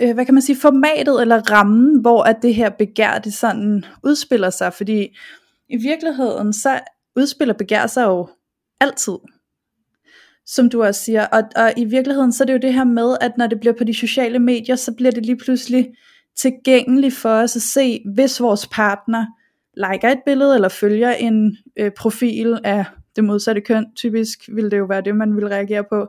[0.00, 3.84] øh, hvad kan man sige, formatet eller rammen, hvor at det her begær, det sådan
[4.04, 4.72] udspiller sig.
[4.74, 5.16] Fordi
[5.68, 6.80] i virkeligheden, så
[7.16, 8.28] udspiller begær sig jo
[8.80, 9.16] altid
[10.46, 11.26] som du også siger.
[11.26, 13.72] Og, og i virkeligheden, så er det jo det her med, at når det bliver
[13.78, 15.94] på de sociale medier, så bliver det lige pludselig
[16.36, 19.26] tilgængeligt for os at se, hvis vores partner
[19.76, 22.84] liker et billede, eller følger en øh, profil af
[23.16, 26.08] det modsatte køn, typisk vil det jo være det, man vil reagere på,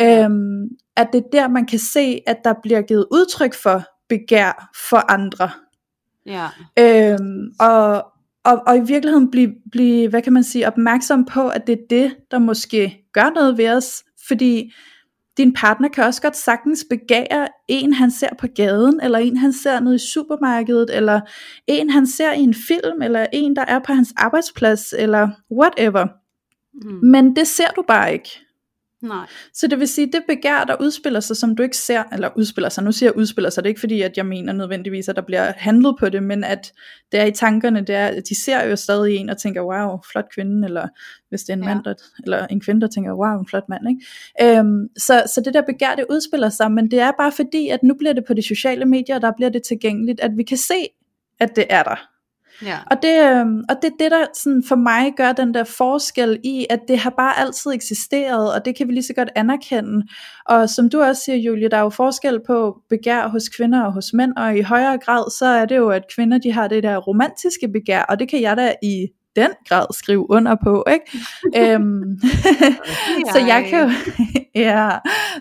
[0.00, 4.70] øhm, at det er der, man kan se, at der bliver givet udtryk for begær
[4.90, 5.50] for andre.
[6.26, 6.48] Ja.
[6.78, 8.04] Øhm, og,
[8.50, 11.82] og, og i virkeligheden blive, blive, hvad kan man sige, opmærksom på, at det er
[11.90, 14.72] det, der måske gør noget ved os, fordi
[15.36, 19.52] din partner kan også godt sagtens begære en, han ser på gaden, eller en, han
[19.52, 21.20] ser nede i supermarkedet, eller
[21.66, 26.06] en, han ser i en film, eller en, der er på hans arbejdsplads, eller whatever.
[26.82, 27.08] Mm.
[27.10, 28.40] Men det ser du bare ikke.
[29.02, 29.26] Nej.
[29.54, 32.68] Så det vil sige, det begær, der udspiller sig, som du ikke ser, eller udspiller
[32.68, 35.16] sig, nu siger jeg udspiller sig, det er ikke fordi, at jeg mener nødvendigvis, at
[35.16, 36.72] der bliver handlet på det, men at
[37.12, 39.98] det er i tankerne, det er, at de ser jo stadig en og tænker, wow,
[40.12, 40.88] flot kvinde, eller
[41.28, 41.74] hvis det er en ja.
[41.74, 44.58] mand, der, eller en kvinde, der tænker, wow, en flot mand, ikke?
[44.58, 47.82] Øhm, så, så det der begær, det udspiller sig, men det er bare fordi, at
[47.82, 50.56] nu bliver det på de sociale medier, og der bliver det tilgængeligt, at vi kan
[50.56, 50.86] se,
[51.40, 52.19] at det er der.
[52.62, 52.78] Ja.
[52.90, 56.40] Og, det, øh, og det er det, der sådan for mig gør den der forskel
[56.44, 60.06] i, at det har bare altid eksisteret, og det kan vi lige så godt anerkende.
[60.46, 63.92] Og som du også siger, Julie, der er jo forskel på begær hos kvinder og
[63.92, 66.82] hos mænd, og i højere grad, så er det jo, at kvinder de har det
[66.82, 71.04] der romantiske begær, og det kan jeg da i den grad skrive under på, ikke?
[71.74, 72.18] øhm,
[73.32, 73.90] så jeg kan jo,
[74.64, 74.90] ja,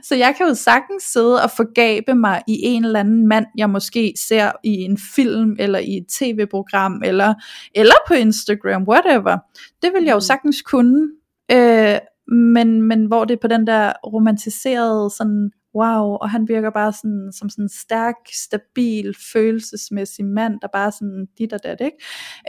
[0.04, 3.69] så jeg kan jo sagtens sidde og forgabe mig i en eller anden mand, jeg
[3.69, 7.34] måske ser i en film, eller i et tv-program, eller,
[7.75, 9.38] eller på Instagram, whatever.
[9.82, 10.21] Det vil jeg jo mm.
[10.21, 11.08] sagtens kunne,
[11.52, 11.97] øh,
[12.32, 16.93] men, men hvor det er på den der romantiserede sådan, wow, og han virker bare
[16.93, 21.97] sådan, som sådan en stærk, stabil, følelsesmæssig mand, der bare sådan dit og dat, ikke?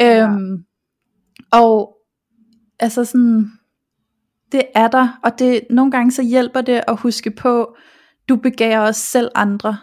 [0.00, 0.28] Ja.
[0.28, 0.64] Øhm,
[1.52, 1.96] og
[2.78, 3.50] altså sådan,
[4.52, 7.76] det er der, og det, nogle gange så hjælper det at huske på,
[8.28, 9.76] du begærer også selv andre.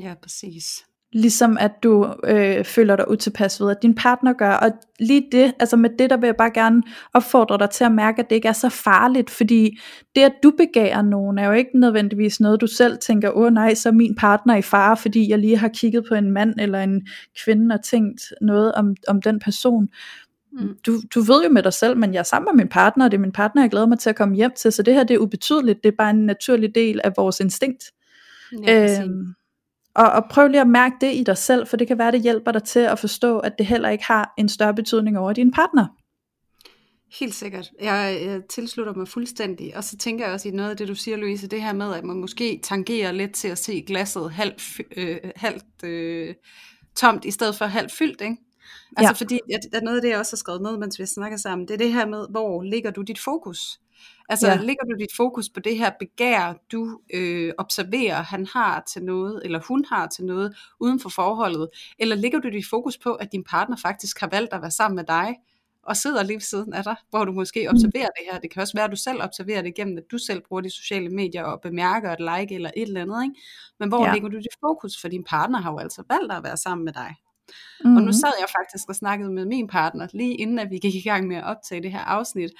[0.00, 0.64] Ja, præcis.
[1.12, 4.52] Ligesom at du øh, føler dig utilpas ved, at din partner gør.
[4.52, 6.82] Og lige det, altså med det, der vil jeg bare gerne
[7.14, 9.30] opfordre dig til at mærke, at det ikke er så farligt.
[9.30, 9.78] Fordi
[10.14, 13.52] det, at du begærer nogen, er jo ikke nødvendigvis noget, du selv tænker, åh oh,
[13.52, 16.54] nej, så er min partner i fare, fordi jeg lige har kigget på en mand
[16.60, 17.06] eller en
[17.44, 19.88] kvinde og tænkt noget om, om den person.
[20.52, 20.76] Mm.
[20.86, 23.10] Du, du ved jo med dig selv, men jeg er sammen med min partner, og
[23.10, 25.04] det er min partner, jeg glæder mig til at komme hjem til, så det her
[25.04, 27.84] det er ubetydeligt, det er bare en naturlig del af vores instinkt.
[28.66, 29.34] Ja, øhm,
[29.94, 32.22] og, og prøv lige at mærke det i dig selv, for det kan være, det
[32.22, 35.52] hjælper dig til at forstå, at det heller ikke har en større betydning over din
[35.52, 35.86] partner.
[37.20, 37.70] Helt sikkert.
[37.80, 39.76] Jeg, jeg tilslutter mig fuldstændig.
[39.76, 41.94] Og så tænker jeg også i noget af det, du siger, Louise, det her med,
[41.94, 44.62] at man måske tangerer lidt til at se glasset halvt,
[44.96, 46.34] øh, halvt øh,
[46.96, 48.36] tomt, i stedet for halvt fyldt, ikke?
[48.96, 49.24] Altså ja.
[49.24, 51.68] fordi, at, at noget af det, jeg også har skrevet ned, mens vi snakker sammen,
[51.68, 53.80] det er det her med, hvor ligger du dit fokus?
[54.28, 54.56] Altså ja.
[54.56, 59.40] ligger du dit fokus på det her begær, du øh, observerer, han har til noget,
[59.44, 61.68] eller hun har til noget, uden for forholdet?
[61.98, 64.96] Eller ligger du dit fokus på, at din partner faktisk har valgt at være sammen
[64.96, 65.36] med dig,
[65.82, 67.74] og sidder lige ved siden af dig, hvor du måske mm.
[67.74, 68.14] observerer mm.
[68.18, 68.40] det her.
[68.40, 70.70] Det kan også være, at du selv observerer det gennem, at du selv bruger de
[70.70, 73.22] sociale medier og bemærker et like eller et eller andet.
[73.24, 73.34] Ikke?
[73.78, 74.12] Men hvor ja.
[74.12, 75.00] ligger du dit fokus?
[75.00, 77.14] For din partner har jo altså valgt at være sammen med dig.
[77.84, 77.96] Mm-hmm.
[77.96, 80.94] Og nu sad jeg faktisk og snakkede med min partner, lige inden at vi gik
[80.94, 82.50] i gang med at optage det her afsnit.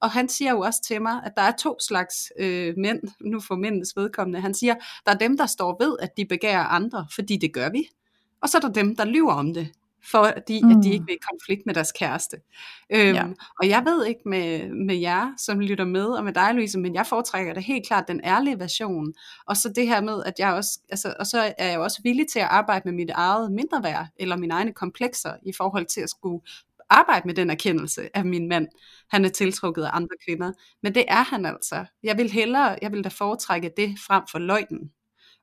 [0.00, 3.40] Og han siger jo også til mig, at der er to slags øh, mænd, nu
[3.40, 4.40] for mændenes vedkommende.
[4.40, 4.74] Han siger,
[5.06, 7.88] der er dem, der står ved, at de begærer andre, fordi det gør vi.
[8.42, 9.68] Og så er der dem, der lyver om det
[10.04, 10.70] fordi mm.
[10.70, 10.92] at de mm.
[10.92, 12.36] ikke vil i konflikt med deres kæreste.
[12.90, 13.24] Øhm, ja.
[13.60, 16.94] Og jeg ved ikke med, med jer, som lytter med, og med dig, Louise, men
[16.94, 19.12] jeg foretrækker det helt klart den ærlige version.
[19.46, 22.26] Og så det her med, at jeg også, altså, og så er jeg også villig
[22.32, 26.10] til at arbejde med mit eget mindreværd, eller mine egne komplekser, i forhold til at
[26.10, 26.40] skulle
[26.90, 28.68] arbejde med den erkendelse af min mand.
[29.10, 30.52] Han er tiltrukket af andre kvinder.
[30.82, 31.84] Men det er han altså.
[32.02, 34.90] Jeg vil hellere, jeg vil da foretrække det frem for løgnen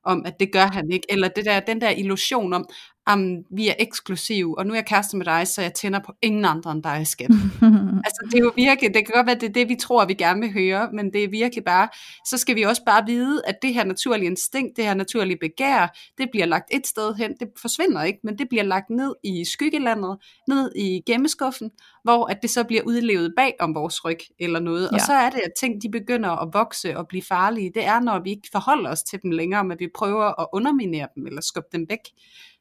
[0.04, 2.68] om, at det gør han ikke, eller det der, den der illusion om,
[3.06, 6.12] om vi er eksklusive, og nu er jeg kæreste med dig, så jeg tænder på
[6.22, 7.30] ingen andre end dig, skat.
[8.04, 10.14] altså det er jo virkelig, det kan godt være, det er det, vi tror, vi
[10.14, 11.88] gerne vil høre, men det er virkelig bare,
[12.26, 15.96] så skal vi også bare vide, at det her naturlige instinkt, det her naturlige begær,
[16.18, 19.44] det bliver lagt et sted hen, det forsvinder ikke, men det bliver lagt ned i
[19.44, 21.70] skyggelandet, ned i gemmeskuffen,
[22.04, 24.94] hvor at det så bliver udlevet bag om vores ryg, eller noget, ja.
[24.94, 28.00] og så er det, at ting, de begynder at vokse og blive farlige, det er,
[28.00, 31.40] når vi ikke forholder os til dem længere, men vi prøver at underminere dem, eller
[31.40, 32.00] skubbe dem væk.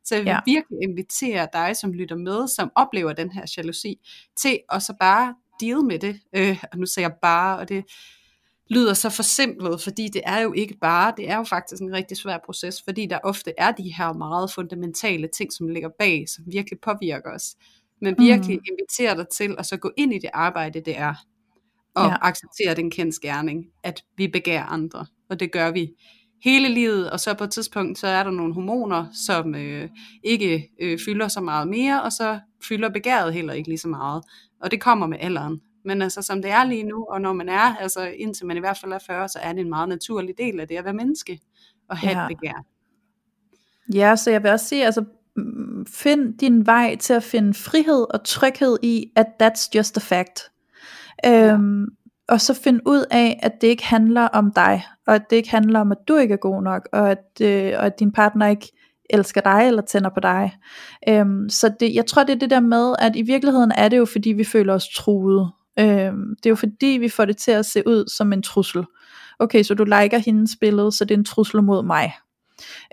[0.07, 0.39] Så jeg vil ja.
[0.45, 3.99] virkelig invitere dig, som lytter med, som oplever den her jalousi,
[4.35, 6.19] til at så bare deal med det.
[6.35, 7.85] Øh, og nu siger jeg bare, og det
[8.69, 12.17] lyder så forsimplet, fordi det er jo ikke bare, det er jo faktisk en rigtig
[12.17, 16.43] svær proces, fordi der ofte er de her meget fundamentale ting, som ligger bag, som
[16.47, 17.55] virkelig påvirker os.
[18.01, 18.63] Men virkelig mm.
[18.71, 21.13] inviterer dig til at så gå ind i det arbejde, det er,
[21.95, 22.15] og ja.
[22.21, 25.93] acceptere den kendskærning, at vi begærer andre, og det gør vi
[26.43, 29.89] hele livet, og så på et tidspunkt, så er der nogle hormoner, som øh,
[30.23, 34.23] ikke øh, fylder så meget mere, og så fylder begæret heller ikke lige så meget.
[34.61, 35.61] Og det kommer med alderen.
[35.85, 38.59] Men altså, som det er lige nu, og når man er, altså indtil man i
[38.59, 40.93] hvert fald er 40, så er det en meget naturlig del af det at være
[40.93, 41.39] menneske,
[41.89, 42.23] og have ja.
[42.23, 42.65] et begær.
[43.93, 48.05] Ja, så jeg vil også sige, altså mm, find din vej til at finde frihed
[48.13, 50.39] og tryghed i, at that's just a fact.
[51.23, 51.53] Ja.
[51.53, 51.85] Øhm,
[52.27, 55.51] og så finde ud af, at det ikke handler om dig, og at det ikke
[55.51, 58.47] handler om, at du ikke er god nok, og at, øh, og at din partner
[58.47, 58.71] ikke
[59.09, 60.57] elsker dig eller tænder på dig.
[61.09, 63.97] Øhm, så det, jeg tror det er det der med, at i virkeligheden er det
[63.97, 65.51] jo fordi vi føler os truet.
[65.79, 68.85] Øhm, det er jo fordi vi får det til at se ud som en trussel.
[69.39, 72.13] Okay, så du liker hendes billede, så det er en trussel mod mig.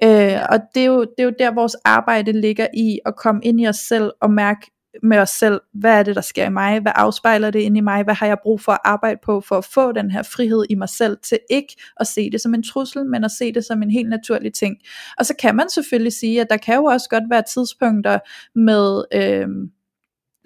[0.05, 3.41] Øh, og det er, jo, det er jo der vores arbejde ligger i at komme
[3.45, 4.71] ind i os selv og mærke
[5.03, 7.81] med os selv, hvad er det, der sker i mig, hvad afspejler det ind i
[7.81, 10.65] mig, hvad har jeg brug for at arbejde på, for at få den her frihed
[10.71, 13.65] i mig selv, til ikke at se det som en trussel, men at se det
[13.65, 14.77] som en helt naturlig ting.
[15.19, 18.19] Og så kan man selvfølgelig sige, at der kan jo også godt være tidspunkter
[18.55, 19.49] med, øh,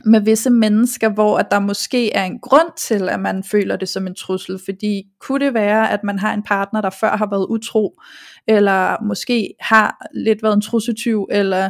[0.04, 3.88] med visse mennesker, hvor at der måske er en grund til, at man føler det
[3.88, 7.28] som en trussel, fordi kunne det være, at man har en partner, der før har
[7.30, 8.00] været utro,
[8.48, 11.64] eller måske har lidt været en trussetyv, eller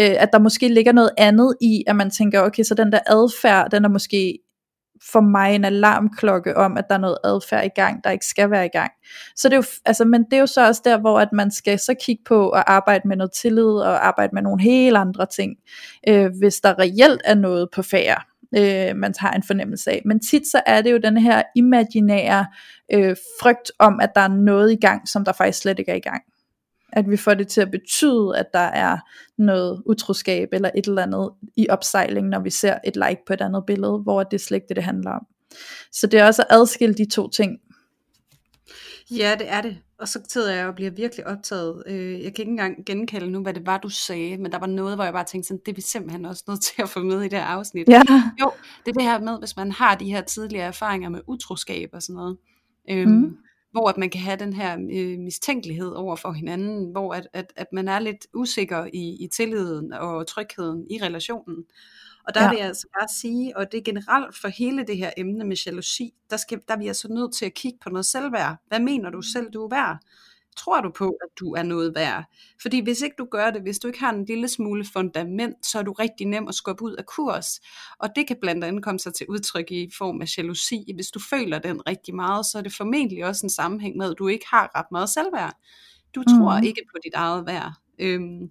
[0.00, 3.00] øh, at der måske ligger noget andet i, at man tænker, okay, så den der
[3.06, 4.38] adfærd, den er måske
[5.12, 8.50] for mig en alarmklokke om, at der er noget adfærd i gang, der ikke skal
[8.50, 8.92] være i gang.
[9.36, 11.50] Så det er jo, altså, men det er jo så også der, hvor at man
[11.50, 15.26] skal så kigge på at arbejde med noget tillid, og arbejde med nogle helt andre
[15.26, 15.56] ting,
[16.08, 18.20] øh, hvis der reelt er noget på færre
[18.56, 20.02] øh, man har en fornemmelse af.
[20.04, 22.46] Men tit så er det jo den her imaginære
[22.92, 25.96] øh, frygt om, at der er noget i gang, som der faktisk slet ikke er
[25.96, 26.22] i gang
[26.94, 28.98] at vi får det til at betyde, at der er
[29.38, 33.40] noget utroskab eller et eller andet i opsejling, når vi ser et like på et
[33.40, 35.26] andet billede, hvor det er slet ikke det, det handler om.
[35.92, 37.58] Så det er også at adskille de to ting.
[39.10, 39.78] Ja, det er det.
[39.98, 41.82] Og så sidder jeg og bliver virkelig optaget.
[41.86, 44.66] Øh, jeg kan ikke engang genkalde nu, hvad det var, du sagde, men der var
[44.66, 47.00] noget, hvor jeg bare tænkte sådan, det er vi simpelthen også nødt til at få
[47.00, 47.88] med i det her afsnit.
[47.88, 48.02] Ja.
[48.40, 48.52] Jo,
[48.84, 52.02] det er det her med, hvis man har de her tidligere erfaringer med utroskab og
[52.02, 52.36] sådan noget.
[52.90, 53.36] Øhm, mm
[53.74, 57.52] hvor at man kan have den her øh, mistænkelighed over for hinanden, hvor at, at,
[57.56, 61.64] at man er lidt usikker i, i tilliden og trygheden i relationen.
[62.26, 62.50] Og der ja.
[62.50, 65.56] vil jeg altså bare sige, og det er generelt for hele det her emne med
[65.56, 68.56] jalousi, der, skal, der er vi altså nødt til at kigge på noget selvværd.
[68.68, 69.98] Hvad mener du selv, du er værd?
[70.56, 72.24] Tror du på, at du er noget værd?
[72.62, 75.78] Fordi hvis ikke du gør det, hvis du ikke har en lille smule fundament, så
[75.78, 77.60] er du rigtig nem at skubbe ud af kurs.
[77.98, 80.92] Og det kan blandt andet komme sig til udtryk i form af jalousi.
[80.94, 84.18] Hvis du føler den rigtig meget, så er det formentlig også en sammenhæng med, at
[84.18, 85.56] du ikke har ret meget selvværd.
[86.14, 86.64] Du tror mm.
[86.64, 87.72] ikke på dit eget værd.
[87.98, 88.50] Øhm,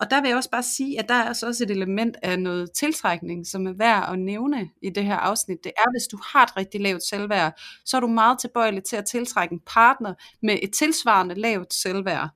[0.00, 2.38] og der vil jeg også bare sige, at der er altså også et element af
[2.38, 5.64] noget tiltrækning, som er værd at nævne i det her afsnit.
[5.64, 8.96] Det er, hvis du har et rigtig lavt selvværd, så er du meget tilbøjelig til
[8.96, 12.28] at tiltrække en partner med et tilsvarende lavt selvværd.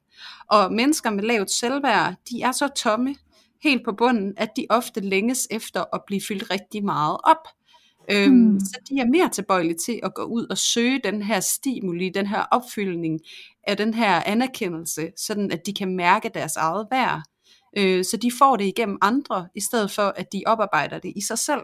[0.50, 3.16] Og mennesker med lavt selvværd, de er så tomme
[3.62, 7.48] helt på bunden, at de ofte længes efter at blive fyldt rigtig meget op.
[8.10, 8.60] Øhm, hmm.
[8.60, 12.26] Så de er mere tilbøjelige til at gå ud og søge den her stimuli, den
[12.26, 13.20] her opfyldning
[13.66, 17.22] af den her anerkendelse, sådan at de kan mærke deres eget værd
[17.76, 21.20] øh, så de får det igennem andre, i stedet for at de oparbejder det i
[21.20, 21.62] sig selv.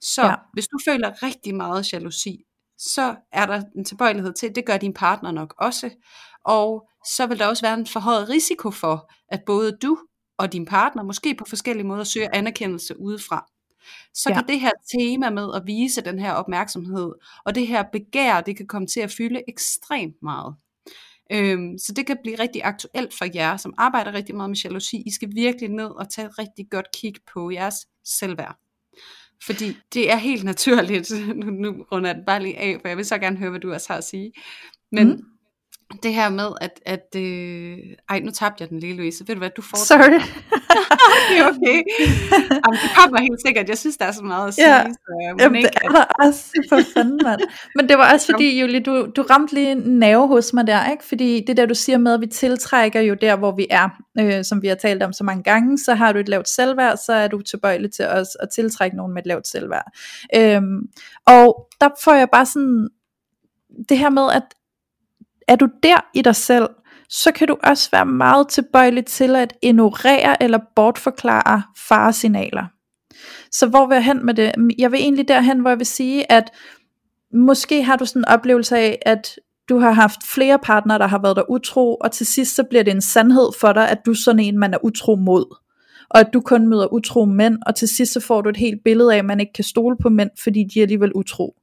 [0.00, 0.34] Så ja.
[0.52, 2.44] hvis du føler rigtig meget jalousi,
[2.78, 5.90] så er der en tilbøjelighed til, det gør din partner nok også,
[6.44, 9.98] og så vil der også være en forhøjet risiko for, at både du
[10.38, 13.46] og din partner måske på forskellige måder søger anerkendelse udefra.
[14.14, 14.34] Så ja.
[14.34, 17.12] kan det her tema med at vise den her opmærksomhed,
[17.44, 20.56] og det her begær, det kan komme til at fylde ekstremt meget.
[21.32, 25.02] Øhm, så det kan blive rigtig aktuelt for jer, som arbejder rigtig meget med jalousi.
[25.06, 27.74] I skal virkelig ned og tage et rigtig godt kig på jeres
[28.04, 28.56] selvværd.
[29.46, 32.96] Fordi det er helt naturligt, nu, nu runder jeg den bare lige af, for jeg
[32.96, 34.32] vil så gerne høre, hvad du også har at sige.
[34.92, 35.31] Men mm
[36.02, 37.78] det her med, at, at øh,
[38.08, 39.24] ej, nu tabte jeg den lige, Louise.
[39.28, 40.20] Ved du hvad, du får Sorry.
[41.28, 41.78] det er okay.
[42.50, 43.68] Jamen, det kommer helt sikkert.
[43.68, 44.76] Jeg synes, der er så meget at sige.
[44.76, 44.84] Ja.
[44.84, 46.66] Så, Jamen, ikke, det er der også.
[46.68, 47.40] For fanden, mand.
[47.76, 50.90] Men det var også fordi, Julie, du, du ramte lige en nerve hos mig der,
[50.90, 51.04] ikke?
[51.04, 53.88] Fordi det der, du siger med, at vi tiltrækker jo der, hvor vi er,
[54.20, 56.96] øh, som vi har talt om så mange gange, så har du et lavt selvværd,
[56.96, 59.92] så er du tilbøjelig til os at tiltrække nogen med et lavt selvværd.
[60.36, 60.78] Øhm,
[61.26, 62.88] og der får jeg bare sådan,
[63.88, 64.42] det her med, at
[65.48, 66.68] er du der i dig selv,
[67.08, 72.66] så kan du også være meget tilbøjelig til at ignorere eller bortforklare faresignaler.
[73.52, 74.52] Så hvor vil jeg hen med det?
[74.78, 76.50] Jeg vil egentlig derhen, hvor jeg vil sige, at
[77.34, 79.38] måske har du sådan en oplevelse af, at
[79.68, 82.82] du har haft flere partnere, der har været der utro, og til sidst så bliver
[82.82, 85.56] det en sandhed for dig, at du er sådan en, man er utro mod.
[86.10, 88.80] Og at du kun møder utro mænd, og til sidst så får du et helt
[88.84, 91.54] billede af, at man ikke kan stole på mænd, fordi de er alligevel utro.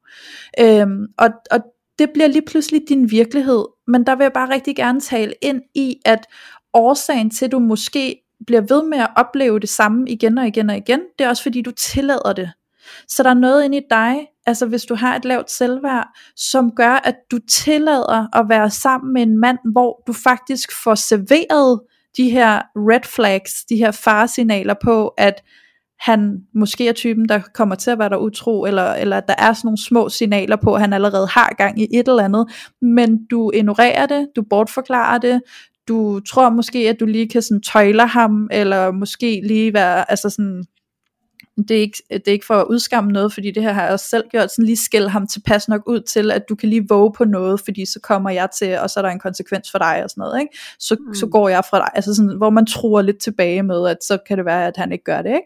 [0.59, 1.59] Øhm, og, og
[1.99, 5.61] det bliver lige pludselig din virkelighed, men der vil jeg bare rigtig gerne tale ind
[5.75, 6.25] i, at
[6.73, 10.69] årsagen til, at du måske bliver ved med at opleve det samme igen og igen
[10.69, 12.51] og igen, det er også fordi, du tillader det.
[13.07, 16.71] Så der er noget inde i dig, altså hvis du har et lavt selvværd, som
[16.75, 21.81] gør, at du tillader at være sammen med en mand, hvor du faktisk får serveret
[22.17, 25.43] de her red flags, de her faresignaler på, at
[25.99, 29.35] han måske er typen, der kommer til at være der utro, eller, eller at der
[29.37, 32.45] er sådan nogle små signaler på, at han allerede har gang i et eller andet,
[32.81, 35.41] men du ignorerer det, du bortforklarer det,
[35.87, 40.29] du tror måske, at du lige kan sådan tøjle ham, eller måske lige være, altså
[40.29, 40.63] sådan,
[41.67, 43.91] det er, ikke, det er ikke for at udskamme noget, fordi det her har jeg
[43.91, 46.85] også selv gjort, sådan lige skælde ham tilpas nok ud til, at du kan lige
[46.89, 49.77] våge på noget, fordi så kommer jeg til, og så er der en konsekvens for
[49.77, 50.57] dig og sådan noget, ikke?
[50.79, 51.13] Så, mm.
[51.13, 54.17] så går jeg fra dig, altså sådan, hvor man tror lidt tilbage med, at så
[54.27, 55.39] kan det være, at han ikke gør det,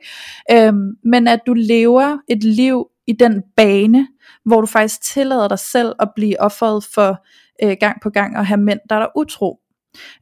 [0.50, 0.68] ikke?
[0.68, 4.08] Øhm, men at du lever et liv i den bane,
[4.46, 7.26] hvor du faktisk tillader dig selv at blive offeret for
[7.64, 9.60] øh, gang på gang at have mænd, der er der utro.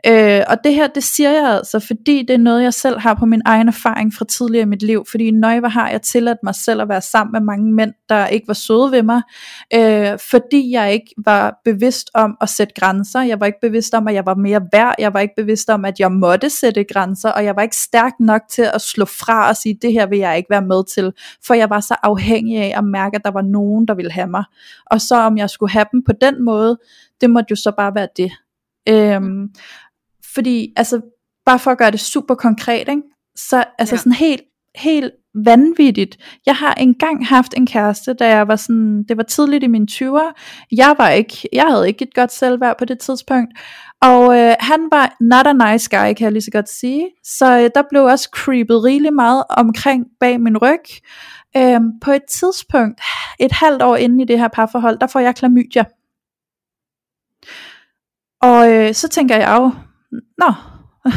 [0.07, 3.13] Øh, og det her, det siger jeg altså, fordi det er noget, jeg selv har
[3.13, 5.05] på min egen erfaring fra tidligere i mit liv.
[5.11, 8.27] Fordi nøj, hvor har jeg tilladt mig selv at være sammen med mange mænd, der
[8.27, 9.21] ikke var søde ved mig.
[9.73, 13.21] Øh, fordi jeg ikke var bevidst om at sætte grænser.
[13.21, 14.95] Jeg var ikke bevidst om, at jeg var mere værd.
[14.99, 17.29] Jeg var ikke bevidst om, at jeg måtte sætte grænser.
[17.29, 20.19] Og jeg var ikke stærk nok til at slå fra og sige, det her vil
[20.19, 21.11] jeg ikke være med til.
[21.47, 24.27] For jeg var så afhængig af at mærke, at der var nogen, der ville have
[24.27, 24.43] mig.
[24.85, 26.77] Og så om jeg skulle have dem på den måde,
[27.21, 28.31] det måtte jo så bare være det.
[28.91, 29.47] Øhm,
[30.33, 31.01] fordi, altså,
[31.45, 33.01] bare for at gøre det super konkret, ikke?
[33.35, 33.99] så altså ja.
[33.99, 34.41] sådan helt,
[34.75, 35.11] helt
[35.45, 36.17] vanvittigt.
[36.45, 39.87] Jeg har engang haft en kæreste, da jeg var sådan, det var tidligt i mine
[39.91, 40.41] 20'er.
[40.71, 43.53] Jeg var ikke, jeg havde ikke et godt selvværd på det tidspunkt.
[44.01, 47.07] Og øh, han var not a nice guy, kan jeg lige så godt sige.
[47.23, 50.83] Så øh, der blev også creepet rigeligt meget omkring bag min ryg.
[51.57, 53.01] Øh, på et tidspunkt,
[53.39, 55.83] et halvt år inde i det her parforhold, der får jeg klamydia.
[58.41, 59.71] Og øh, så tænker jeg jo,
[60.37, 60.53] nå,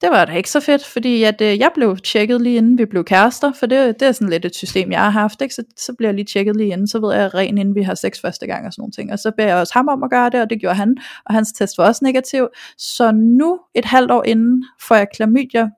[0.00, 2.84] det var da ikke så fedt, fordi at, øh, jeg blev tjekket lige inden vi
[2.84, 5.54] blev kærester, for det, det er sådan lidt et system, jeg har haft, ikke?
[5.54, 7.94] Så, så bliver jeg lige tjekket lige inden, så ved jeg ren inden vi har
[7.94, 10.10] sex første gang og sådan nogle ting, og så beder jeg også ham om at
[10.10, 10.96] gøre det, og det gjorde han,
[11.26, 12.48] og hans test var også negativ,
[12.78, 15.68] så nu et halvt år inden får jeg klamydia,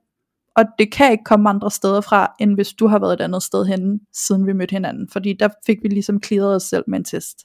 [0.55, 3.43] og det kan ikke komme andre steder fra, end hvis du har været et andet
[3.43, 6.97] sted henne, siden vi mødte hinanden, fordi der fik vi ligesom klidret os selv med
[6.99, 7.37] en test.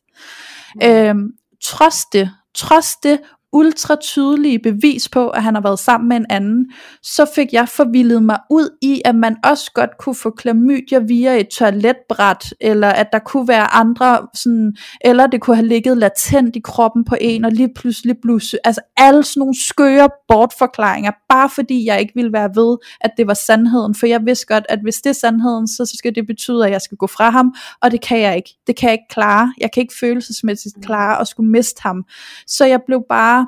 [0.74, 0.88] Mm.
[0.88, 1.30] Øhm,
[1.62, 3.20] trods det, trods det
[3.52, 6.66] ultra tydelige bevis på, at han har været sammen med en anden,
[7.02, 11.40] så fik jeg forvildet mig ud i, at man også godt kunne få klamydia via
[11.40, 16.56] et toiletbræt, eller at der kunne være andre, sådan, eller det kunne have ligget latent
[16.56, 18.58] i kroppen på en, og lige pludselig blusse.
[18.64, 23.26] Altså alle sådan nogle skøre bortforklaringer, bare fordi jeg ikke ville være ved, at det
[23.26, 26.66] var sandheden, for jeg vidste godt, at hvis det er sandheden, så skal det betyde,
[26.66, 28.50] at jeg skal gå fra ham, og det kan jeg ikke.
[28.66, 29.52] Det kan jeg ikke klare.
[29.60, 32.04] Jeg kan ikke følelsesmæssigt klare at skulle miste ham.
[32.46, 33.41] Så jeg blev bare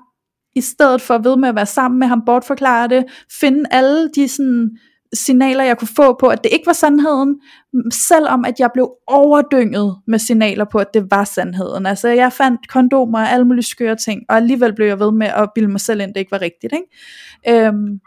[0.55, 3.05] i stedet for ved med at være sammen med ham, bortforklare det,
[3.41, 4.71] finde alle de sådan,
[5.15, 7.41] signaler, jeg kunne få på, at det ikke var sandheden,
[7.93, 11.87] selvom at jeg blev overdynget med signaler på, at det var sandheden.
[11.87, 15.27] Altså jeg fandt kondomer og alle mulige skøre ting, og alligevel blev jeg ved med
[15.27, 16.73] at bilde mig selv ind, det ikke var rigtigt.
[16.73, 17.67] Ikke?
[17.67, 18.01] Øhm,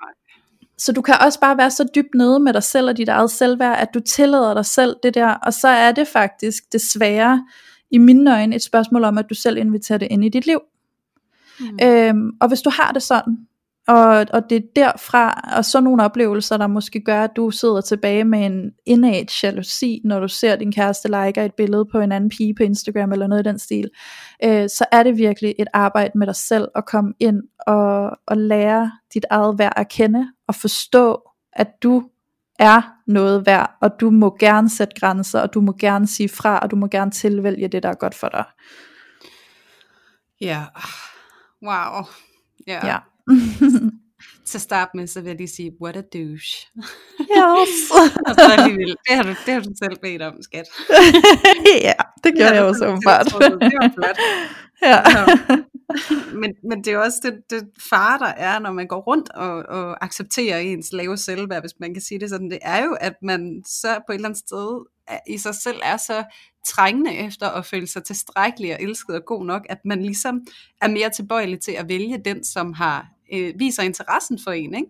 [0.78, 3.32] så du kan også bare være så dybt nede med dig selv og dit eget
[3.32, 7.46] selvværd, at du tillader dig selv det der, og så er det faktisk desværre
[7.92, 10.60] i mine øjne et spørgsmål om, at du selv inviterer det ind i dit liv.
[11.60, 11.80] Mm.
[11.84, 13.38] Øhm, og hvis du har det sådan,
[13.88, 17.82] og, og det er derfra, og så nogle oplevelser, der måske gør, at du sidder
[17.82, 22.12] tilbage med en innate jalousi, når du ser din kæreste liker et billede på en
[22.12, 23.90] anden pige på Instagram, eller noget i den stil,
[24.44, 28.38] øh, så er det virkelig et arbejde med dig selv, at komme ind og, og
[28.38, 31.22] lære dit eget værd at kende, og forstå,
[31.54, 32.04] at du
[32.60, 36.60] er noget værd, og du må gerne sætte grænser, og du må gerne sige fra,
[36.60, 38.44] og du må gerne tilvælge det, der er godt for dig.
[40.42, 40.64] Ja,
[41.62, 42.08] Wow.
[42.66, 42.86] Ja.
[42.86, 43.06] ja.
[44.48, 46.68] Til at starte med, så vil jeg lige sige, what a douche.
[47.22, 47.92] Yes.
[48.28, 50.66] og så alligevel, det har, du, det har du selv bedt om, skat.
[51.88, 51.94] ja,
[52.24, 53.26] det gjorde jeg også åbenbart.
[53.26, 54.18] Det var flot.
[54.82, 55.02] Ja.
[56.34, 59.54] men, men det er også det, det far, der er, når man går rundt og,
[59.56, 63.14] og accepterer ens lave selvværd, hvis man kan sige det sådan, det er jo, at
[63.22, 64.86] man så på et eller andet sted
[65.28, 66.24] i sig selv er så
[66.68, 70.42] trængende efter at føle sig tilstrækkelig og elsket og god nok, at man ligesom
[70.82, 74.76] er mere tilbøjelig til at vælge den, som har øh, viser interessen for en.
[74.76, 74.88] Ikke?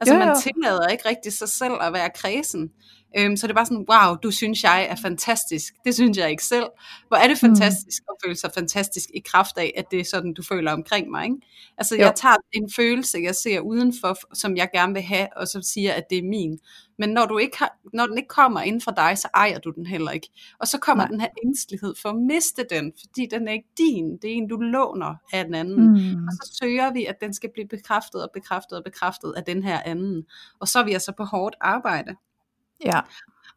[0.00, 0.26] Altså jo, jo.
[0.26, 2.70] man tillader ikke rigtig sig selv at være kredsen.
[3.18, 5.74] Øhm, så det er bare sådan, wow, du synes jeg er fantastisk.
[5.84, 6.66] Det synes jeg ikke selv.
[7.08, 7.48] Hvor er det mm.
[7.48, 8.12] fantastisk mm.
[8.12, 11.24] at føle sig fantastisk i kraft af, at det er sådan, du føler omkring mig.
[11.24, 11.36] Ikke?
[11.78, 12.00] Altså jo.
[12.00, 15.92] jeg tager en følelse, jeg ser udenfor, som jeg gerne vil have, og så siger,
[15.92, 16.58] at det er min.
[16.98, 19.70] Men når, du ikke har, når den ikke kommer inden for dig, så ejer du
[19.70, 20.28] den heller ikke.
[20.58, 21.10] Og så kommer Nej.
[21.10, 24.18] den her ængstelighed for at miste den, fordi den er ikke din.
[24.22, 25.92] Det er en, du låner af den anden.
[25.92, 26.26] Mm.
[26.26, 29.62] Og så søger vi, at den skal blive bekræftet og bekræftet og bekræftet af den
[29.62, 30.26] her anden.
[30.60, 32.16] Og så er vi altså på hårdt arbejde.
[32.84, 33.00] Ja.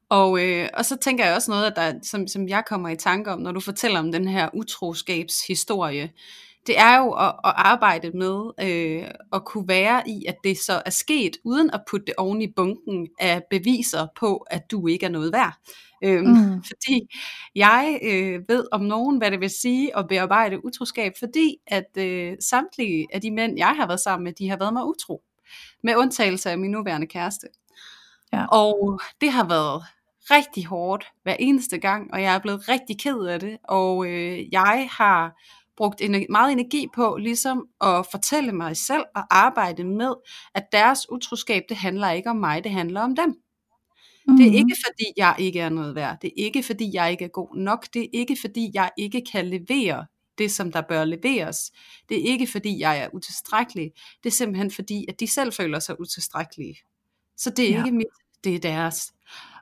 [0.10, 2.96] Og, øh, og så tænker jeg også noget, at der, som, som jeg kommer i
[2.96, 6.12] tanke om, når du fortæller om den her utroskabshistorie,
[6.68, 10.82] det er jo at, at arbejde med øh, at kunne være i, at det så
[10.86, 15.06] er sket, uden at putte det oven i bunken af beviser på, at du ikke
[15.06, 15.54] er noget værd.
[16.04, 16.64] Øhm, mm.
[16.64, 17.08] Fordi
[17.56, 22.34] jeg øh, ved om nogen, hvad det vil sige at bearbejde utroskab, fordi at øh,
[22.40, 25.22] samtlige af de mænd, jeg har været sammen med, de har været mig utro.
[25.84, 27.48] Med undtagelse af min nuværende kæreste.
[28.34, 28.46] Ja.
[28.46, 29.84] Og det har været
[30.32, 34.54] rigtig hårdt hver eneste gang, og jeg er blevet rigtig ked af det, og øh,
[34.54, 35.42] jeg har
[35.78, 40.14] brugt en, meget energi på ligesom at fortælle mig selv og arbejde med,
[40.56, 43.30] at deres utroskab, det handler ikke om mig, det handler om dem.
[43.30, 44.38] Mm-hmm.
[44.38, 46.18] Det er ikke fordi, jeg ikke er noget værd.
[46.22, 47.88] Det er ikke fordi, jeg ikke er god nok.
[47.94, 50.06] Det er ikke fordi, jeg ikke kan levere
[50.38, 51.72] det, som der bør leveres.
[52.10, 53.92] Det er ikke fordi, jeg er utilstrækkelig.
[54.24, 56.76] Det er simpelthen fordi, at de selv føler sig utilstrækkelige.
[57.38, 57.86] Så det er ja.
[57.86, 58.08] ikke mit,
[58.44, 59.12] det er deres.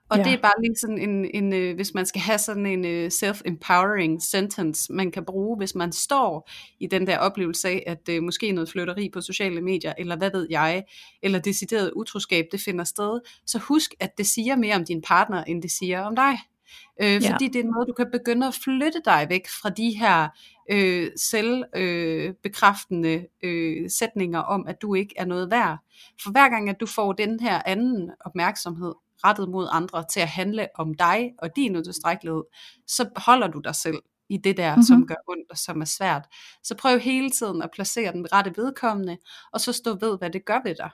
[0.10, 0.24] Og ja.
[0.24, 3.12] det er bare lige sådan en, en øh, hvis man skal have sådan en øh,
[3.14, 6.50] self-empowering sentence, man kan bruge, hvis man står
[6.80, 10.32] i den der oplevelse af, at øh, måske noget flytteri på sociale medier, eller hvad
[10.32, 10.84] ved jeg,
[11.24, 15.44] eller decideret utroskab, det finder sted, så husk, at det siger mere om din partner,
[15.44, 16.38] end det siger om dig.
[17.02, 17.34] Øh, ja.
[17.34, 20.28] Fordi det er en måde, du kan begynde at flytte dig væk fra de her
[20.72, 25.78] øh, selvbekræftende øh, øh, sætninger om, at du ikke er noget værd.
[26.24, 28.94] For hver gang, at du får den her anden opmærksomhed,
[29.24, 32.44] rettet mod andre til at handle om dig og din utilstrækkelighed,
[32.88, 33.98] så holder du dig selv
[34.30, 34.84] i det der, mm-hmm.
[34.84, 36.28] som gør ondt og som er svært.
[36.64, 39.18] Så prøv hele tiden at placere den rette vedkommende,
[39.54, 40.90] og så stå ved, hvad det gør ved dig.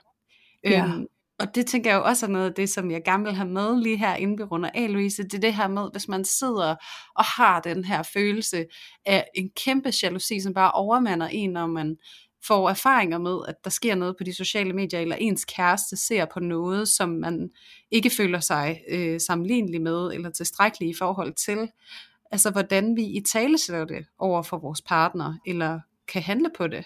[0.64, 0.84] Ja.
[0.84, 1.06] Øhm,
[1.40, 3.48] og det tænker jeg jo også er noget af det, som jeg gerne vil have
[3.48, 5.22] med lige her inden vi runder af, Louise.
[5.22, 6.76] Det er det her med, hvis man sidder
[7.16, 8.66] og har den her følelse
[9.06, 11.96] af en kæmpe jalousi, som bare overmander en, når man
[12.46, 16.24] får erfaringer med, at der sker noget på de sociale medier, eller ens kæreste ser
[16.24, 17.50] på noget, som man
[17.90, 21.68] ikke føler sig øh, sammenlignelig med, eller tilstrækkelig i forhold til.
[22.30, 26.66] Altså hvordan vi i tale sætter det over for vores partner, eller kan handle på
[26.66, 26.84] det.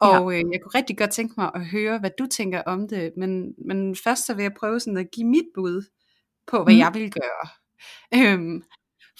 [0.00, 0.38] Og ja.
[0.38, 3.54] øh, jeg kunne rigtig godt tænke mig at høre, hvad du tænker om det, men,
[3.66, 5.82] men først så vil jeg prøve sådan at give mit bud
[6.46, 6.78] på, hvad mm.
[6.78, 7.48] jeg vil gøre.
[8.14, 8.62] Øhm,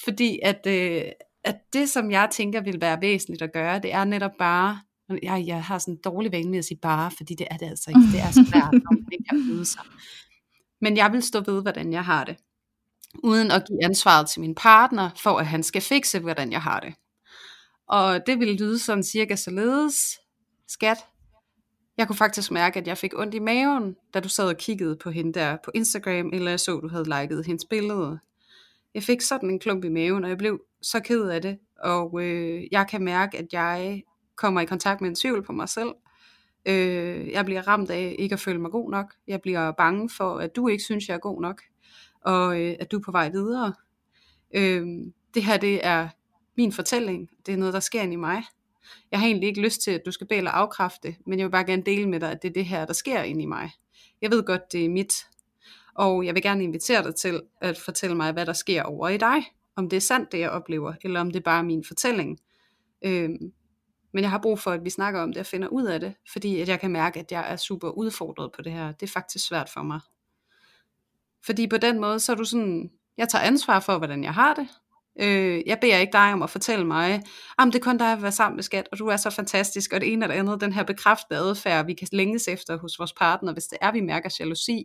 [0.05, 1.03] fordi at, øh,
[1.45, 4.79] at det, som jeg tænker vil være væsentligt at gøre, det er netop bare
[5.23, 7.67] jeg, jeg har sådan en dårlig vane med at sige bare, fordi det er det
[7.67, 8.13] altså ikke.
[8.13, 9.83] Det er svært, når man ikke kan byde sig.
[10.81, 12.37] Men jeg vil stå ved, hvordan jeg har det.
[13.23, 16.81] Uden at give ansvaret til min partner, for at han skal fikse, hvordan jeg har
[16.81, 16.95] det.
[17.89, 20.19] Og det vil lyde sådan cirka således.
[20.69, 20.99] Skat,
[21.97, 24.97] jeg kunne faktisk mærke, at jeg fik ondt i maven, da du sad og kiggede
[24.97, 28.19] på hende der på Instagram, eller jeg så, du havde liket hendes billede.
[28.95, 31.59] Jeg fik sådan en klump i maven, og jeg blev så ked af det.
[31.81, 34.03] Og øh, jeg kan mærke, at jeg
[34.37, 35.93] kommer i kontakt med en tvivl på mig selv.
[36.67, 39.15] Øh, jeg bliver ramt af ikke at føle mig god nok.
[39.27, 41.63] Jeg bliver bange for, at du ikke synes, jeg er god nok.
[42.21, 43.75] Og øh, at du er på vej videre.
[44.55, 44.87] Øh,
[45.35, 46.09] det her, det er
[46.57, 47.29] min fortælling.
[47.47, 48.43] Det er noget, der sker ind i mig.
[49.11, 51.51] Jeg har egentlig ikke lyst til, at du skal bede eller afkræfte, men jeg vil
[51.51, 53.71] bare gerne dele med dig, at det er det her, der sker ind i mig.
[54.23, 55.13] Jeg ved godt, det er mit.
[55.95, 59.17] Og jeg vil gerne invitere dig til at fortælle mig, hvad der sker over i
[59.17, 59.45] dig.
[59.77, 62.39] Om det er sandt, det jeg oplever, eller om det bare er min fortælling.
[63.05, 63.53] Øhm,
[64.13, 66.15] men jeg har brug for, at vi snakker om det og finder ud af det,
[66.33, 68.93] fordi at jeg kan mærke, at jeg er super udfordret på det her.
[68.93, 70.01] Det er faktisk svært for mig.
[71.47, 74.55] Fordi på den måde, så er du sådan, jeg tager ansvar for, hvordan jeg har
[74.55, 74.69] det.
[75.21, 77.23] Øh, jeg beder ikke dig om at fortælle mig,
[77.59, 79.93] om det er kun dig at være sammen med skat, og du er så fantastisk,
[79.93, 83.13] og det ene eller andet, den her bekræftede adfærd, vi kan længes efter hos vores
[83.13, 84.85] partner, hvis det er, vi mærker jalousi.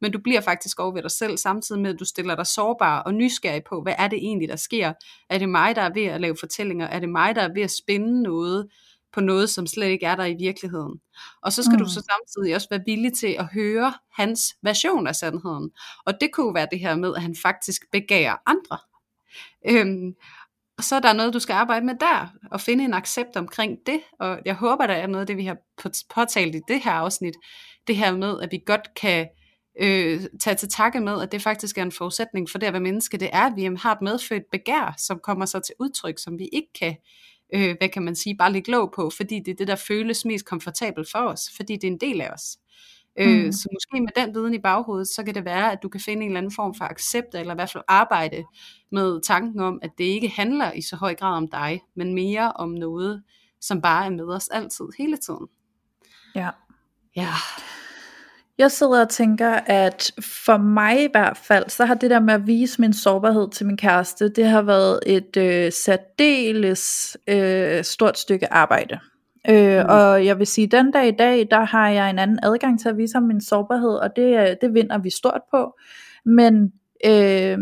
[0.00, 3.00] Men du bliver faktisk over ved dig selv, samtidig med, at du stiller dig sårbar
[3.00, 4.92] og nysgerrig på, hvad er det egentlig, der sker?
[5.30, 6.86] Er det mig, der er ved at lave fortællinger?
[6.86, 8.66] Er det mig, der er ved at spænde noget?
[9.12, 11.00] på noget, som slet ikke er der i virkeligheden.
[11.42, 11.78] Og så skal mm.
[11.78, 15.70] du så samtidig også være villig til at høre hans version af sandheden.
[16.06, 18.78] Og det kunne være det her med, at han faktisk begærer andre.
[19.70, 20.14] Øhm,
[20.78, 23.78] og så er der noget, du skal arbejde med der, og finde en accept omkring
[23.86, 25.56] det, og jeg håber, der er noget af det, vi har
[26.14, 27.34] påtalt i det her afsnit,
[27.86, 29.28] det her med, at vi godt kan
[29.80, 32.82] øh, tage til takke med, at det faktisk er en forudsætning for det at være
[32.82, 36.38] menneske, det er, at vi har et medfødt begær, som kommer så til udtryk, som
[36.38, 36.96] vi ikke kan,
[37.54, 40.24] øh, hvad kan man sige, bare lægge låg på, fordi det er det, der føles
[40.24, 42.56] mest komfortabelt for os, fordi det er en del af os.
[43.20, 43.52] Øh, mm.
[43.52, 46.22] Så måske med den viden i baghovedet, så kan det være, at du kan finde
[46.22, 48.44] en eller anden form for accept, eller i hvert fald arbejde
[48.92, 52.52] med tanken om, at det ikke handler i så høj grad om dig, men mere
[52.52, 53.22] om noget,
[53.60, 55.46] som bare er med os altid, hele tiden.
[56.34, 56.50] Ja.
[57.16, 57.32] Ja.
[58.58, 62.34] Jeg sidder og tænker, at for mig i hvert fald, så har det der med
[62.34, 68.18] at vise min sårbarhed til min kæreste, det har været et øh, særdeles øh, stort
[68.18, 68.98] stykke arbejde.
[69.48, 69.88] Øh, mm.
[69.88, 72.80] Og jeg vil sige, at den dag i dag, der har jeg en anden adgang
[72.80, 75.74] til at vise ham min sårbarhed, og det, det vinder vi stort på.
[76.24, 76.72] Men,
[77.04, 77.58] øh,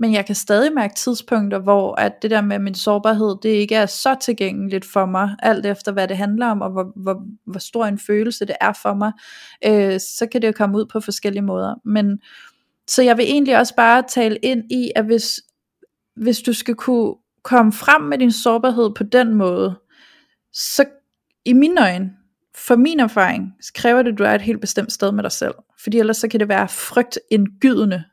[0.00, 3.74] men jeg kan stadig mærke tidspunkter, hvor at det der med min sårbarhed, det ikke
[3.74, 7.58] er så tilgængeligt for mig, alt efter hvad det handler om, og hvor, hvor, hvor
[7.58, 9.12] stor en følelse det er for mig.
[9.64, 11.74] Øh, så kan det jo komme ud på forskellige måder.
[11.84, 12.18] Men
[12.86, 15.40] så jeg vil egentlig også bare tale ind i, at hvis,
[16.16, 19.74] hvis du skal kunne komme frem med din sårbarhed på den måde,
[20.52, 20.84] så
[21.44, 22.10] i mine øjne,
[22.54, 25.32] for min erfaring, så kræver det, at du er et helt bestemt sted med dig
[25.32, 25.54] selv.
[25.82, 28.04] Fordi ellers så kan det være frygtindgydende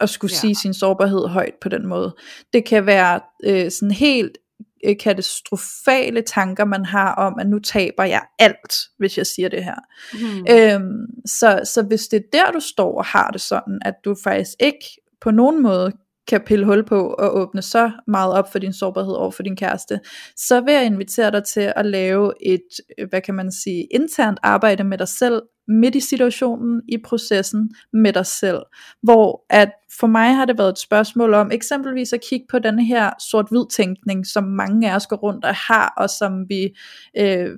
[0.00, 0.38] at skulle ja.
[0.38, 2.16] sige sin sårbarhed højt på den måde.
[2.52, 4.38] Det kan være øh, sådan helt
[4.84, 9.64] øh, katastrofale tanker, man har om, at nu taber jeg alt, hvis jeg siger det
[9.64, 9.78] her.
[10.12, 10.46] Mm.
[10.50, 14.16] Øhm, så, så hvis det er der, du står og har det sådan, at du
[14.24, 14.86] faktisk ikke
[15.20, 15.92] på nogen måde
[16.28, 19.56] kan pille hul på og åbne så meget op for din sårbarhed over for din
[19.56, 20.00] kæreste,
[20.36, 22.68] så vil jeg invitere dig til at lave et,
[22.98, 27.70] øh, hvad kan man sige, internt arbejde med dig selv, midt i situationen, i processen
[27.92, 28.58] med dig selv.
[29.02, 32.78] Hvor at for mig har det været et spørgsmål om eksempelvis at kigge på den
[32.78, 36.76] her sort-hvid tænkning, som mange af os går rundt og har, og som vi
[37.18, 37.48] øh,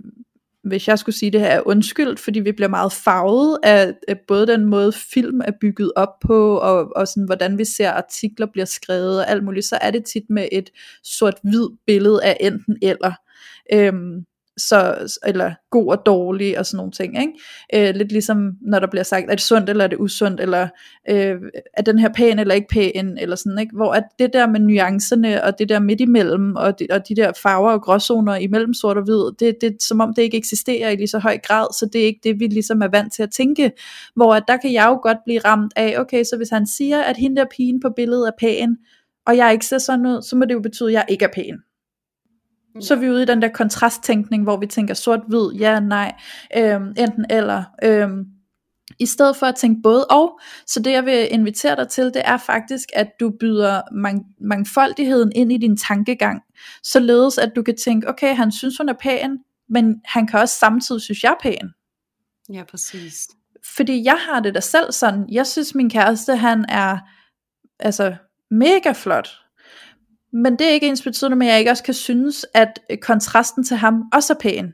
[0.67, 4.19] hvis jeg skulle sige det her, er undskyldt, fordi vi bliver meget farvet af, af
[4.29, 8.47] både den måde film er bygget op på, og, og sådan, hvordan vi ser artikler
[8.47, 10.71] bliver skrevet og alt muligt, så er det tit med et
[11.05, 13.13] sort-hvid billede af enten eller.
[13.73, 14.25] Øhm,
[14.57, 14.97] så,
[15.27, 17.21] eller god og dårlig og sådan nogle ting.
[17.21, 17.89] Ikke?
[17.89, 20.69] Øh, lidt ligesom når der bliver sagt, er det sundt eller er det usundt, eller
[21.11, 21.37] øh,
[21.75, 23.77] er den her pæn eller ikke pæn, eller sådan, ikke?
[23.77, 27.17] hvor at det der med nuancerne og det der midt imellem, og de, og de
[27.17, 30.37] der farver og gråzoner imellem sort og hvid, det, det er som om det ikke
[30.39, 33.13] eksisterer i lige så høj grad, så det er ikke det, vi ligesom er vant
[33.13, 33.73] til at tænke,
[34.15, 37.03] hvor at der kan jeg jo godt blive ramt af, okay, så hvis han siger,
[37.03, 38.77] at hende der pigen på billedet er pæn,
[39.27, 41.33] og jeg ikke ser sådan ud, så må det jo betyde, at jeg ikke er
[41.35, 41.66] pæn.
[42.81, 46.15] Så er vi ude i den der kontrasttænkning, hvor vi tænker sort-hvid, ja, nej,
[46.57, 47.65] øhm, enten eller.
[47.85, 48.25] Øhm,
[48.99, 52.23] i stedet for at tænke både og, så det jeg vil invitere dig til, det
[52.25, 56.43] er faktisk, at du byder mang- mangfoldigheden ind i din tankegang,
[56.83, 60.59] således at du kan tænke, okay, han synes hun er pæn, men han kan også
[60.59, 61.71] samtidig synes jeg er pæn.
[62.53, 63.29] Ja, præcis.
[63.77, 66.99] Fordi jeg har det da selv sådan, jeg synes min kæreste, han er
[67.79, 68.17] altså
[68.51, 69.29] mega flot,
[70.33, 72.99] men det er ikke ens betydende med, at jeg ikke også kan synes, at øh,
[72.99, 74.73] kontrasten til ham også er pæn.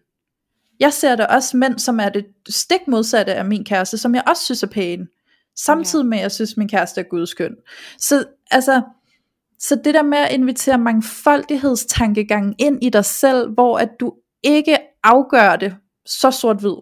[0.81, 4.23] Jeg ser der også mænd, som er det stik modsatte af min kæreste, som jeg
[4.27, 5.09] også synes er pæn.
[5.57, 7.55] Samtidig med, at jeg synes, at min kæreste er gudskøn.
[7.99, 8.83] Så altså,
[9.59, 14.79] så det der med at invitere mangfoldighedstankegangen ind i dig selv, hvor at du ikke
[15.05, 15.77] afgør det
[16.07, 16.77] så sort-hvid,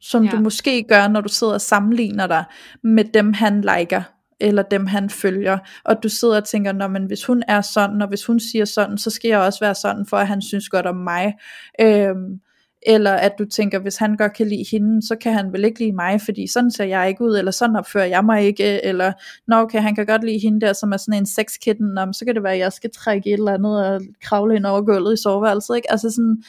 [0.00, 0.30] som ja.
[0.30, 2.44] du måske gør, når du sidder og sammenligner dig
[2.82, 4.02] med dem, han liker
[4.42, 8.02] eller dem han følger, og du sidder og tænker, Nå, men hvis hun er sådan,
[8.02, 10.68] og hvis hun siger sådan, så skal jeg også være sådan, for at han synes
[10.68, 11.34] godt om mig.
[11.80, 12.40] Øhm,
[12.86, 15.78] eller at du tænker, hvis han godt kan lide hende, så kan han vel ikke
[15.78, 19.12] lide mig, fordi sådan ser jeg ikke ud, eller sådan opfører jeg mig ikke, eller
[19.48, 22.34] nå okay, han kan godt lide hende der, som er sådan en sexkitten, så kan
[22.34, 25.22] det være, at jeg skal trække et eller andet og kravle ind over gulvet i
[25.22, 25.92] soveværelset, ikke?
[25.92, 26.42] Altså sådan,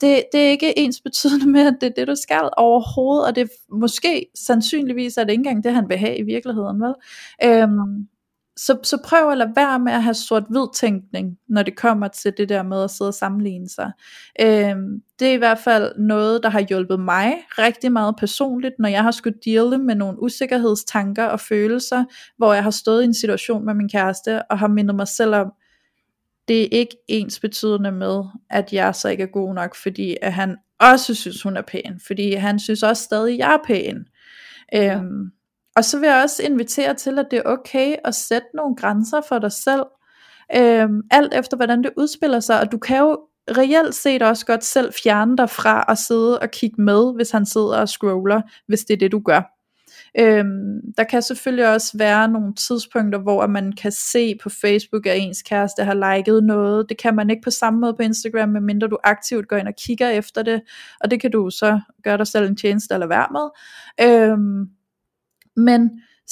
[0.00, 3.36] det, det er ikke ens betydende med, at det er det, du skal overhovedet, og
[3.36, 6.94] det måske sandsynligvis er det ikke engang det, han vil have i virkeligheden, vel?
[7.44, 8.08] Øhm,
[8.56, 12.32] så, så prøv at lade være med at have sort-hvid tænkning, når det kommer til
[12.36, 13.92] det der med at sidde og sammenligne sig.
[14.40, 18.88] Øhm, det er i hvert fald noget, der har hjulpet mig rigtig meget personligt, når
[18.88, 22.04] jeg har skulle deale med nogle usikkerhedstanker og følelser,
[22.36, 25.34] hvor jeg har stået i en situation med min kæreste, og har mindet mig selv
[25.34, 25.52] om,
[26.48, 30.32] det er ikke ens betydende med, at jeg så ikke er god nok, fordi at
[30.32, 34.04] han også synes, hun er pæn, fordi han synes også stadig, at jeg er pæn.
[34.72, 34.96] Ja.
[34.96, 35.30] Øhm,
[35.76, 39.20] og så vil jeg også invitere til, at det er okay at sætte nogle grænser
[39.28, 39.82] for dig selv,
[40.56, 43.18] øhm, alt efter hvordan det udspiller sig, og du kan jo
[43.50, 47.46] reelt set også godt selv fjerne dig fra at sidde og kigge med, hvis han
[47.46, 49.51] sidder og scroller, hvis det er det du gør.
[50.18, 55.18] Øhm, der kan selvfølgelig også være nogle tidspunkter, hvor man kan se på Facebook, at
[55.18, 56.88] ens kæreste har liket noget.
[56.88, 59.74] Det kan man ikke på samme måde på Instagram, medmindre du aktivt går ind og
[59.76, 60.62] kigger efter det.
[61.00, 63.48] Og det kan du så gøre dig selv en tjeneste eller være med.
[64.08, 64.68] Øhm,
[65.56, 65.90] men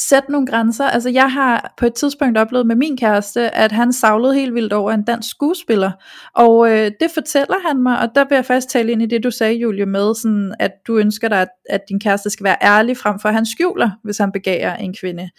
[0.09, 0.85] sæt nogle grænser.
[0.85, 4.73] Altså jeg har på et tidspunkt oplevet med min kæreste, at han savlede helt vildt
[4.73, 5.91] over en dansk skuespiller.
[6.35, 9.25] Og øh, det fortæller han mig, og der vil jeg faktisk tale ind i det,
[9.25, 12.57] du sagde, Julie, med, sådan, at du ønsker dig, at, at din kæreste skal være
[12.63, 15.31] ærlig, frem for at han skjuler, hvis han begærer en kvinde.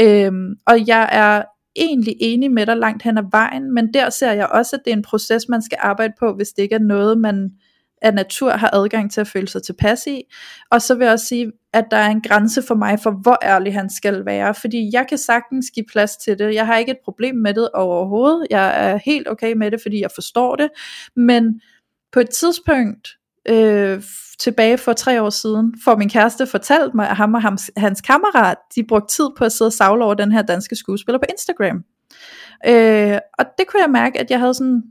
[0.00, 1.42] Øhm, og jeg er
[1.76, 4.92] egentlig enig med dig langt hen ad vejen, men der ser jeg også, at det
[4.92, 7.50] er en proces, man skal arbejde på, hvis det ikke er noget, man
[8.02, 10.22] af natur har adgang til at føle sig tilpas i.
[10.70, 13.38] Og så vil jeg også sige, at der er en grænse for mig for, hvor
[13.42, 14.54] ærlig han skal være.
[14.54, 16.54] Fordi jeg kan sagtens give plads til det.
[16.54, 18.46] Jeg har ikke et problem med det overhovedet.
[18.50, 20.68] Jeg er helt okay med det, fordi jeg forstår det.
[21.16, 21.60] Men
[22.12, 23.08] på et tidspunkt,
[23.48, 24.02] øh,
[24.38, 28.00] tilbage for tre år siden, får min kæreste fortalt mig, at ham og hans, hans
[28.00, 31.24] kammerat, de brugte tid på at sidde og savle over den her danske skuespiller på
[31.28, 31.84] Instagram.
[32.66, 34.82] Øh, og det kunne jeg mærke, at jeg havde sådan,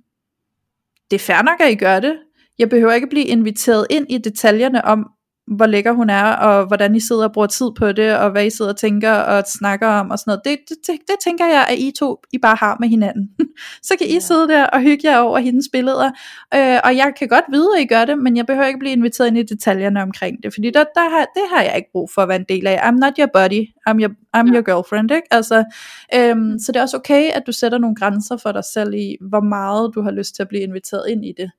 [1.11, 2.17] det er fair nok, at I gør det,
[2.59, 5.07] jeg behøver ikke blive inviteret ind i detaljerne om,
[5.47, 8.45] hvor lækker hun er, og hvordan I sidder og bruger tid på det, og hvad
[8.45, 10.41] I sidder og tænker og snakker om, og sådan noget.
[10.45, 13.29] Det, det, det, det tænker jeg, at I to I bare har med hinanden.
[13.87, 14.19] så kan I ja.
[14.19, 16.11] sidde der og hygge jer over hendes billeder,
[16.53, 18.91] øh, og jeg kan godt vide, at I gør det, men jeg behøver ikke blive
[18.91, 22.09] inviteret ind i detaljerne omkring det, fordi der, der har, det har jeg ikke brug
[22.13, 22.77] for at være en del af.
[22.77, 24.53] I'm not your buddy, I'm your, I'm ja.
[24.53, 25.27] your girlfriend, ikke?
[25.31, 25.63] Altså,
[26.15, 29.17] øhm, så det er også okay, at du sætter nogle grænser for dig selv i,
[29.29, 31.51] hvor meget du har lyst til at blive inviteret ind i det.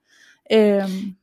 [0.53, 1.14] Øhm,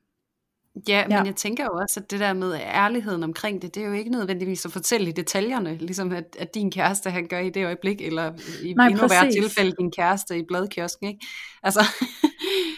[0.87, 1.23] Ja, men ja.
[1.23, 4.11] jeg tænker jo også, at det der med ærligheden omkring det, det er jo ikke
[4.11, 8.01] nødvendigvis at fortælle i detaljerne, ligesom at, at din kæreste han gør i det øjeblik,
[8.01, 11.25] eller i Nej, endnu værre tilfælde din kæreste i bladkiosken, ikke?
[11.63, 11.79] Altså,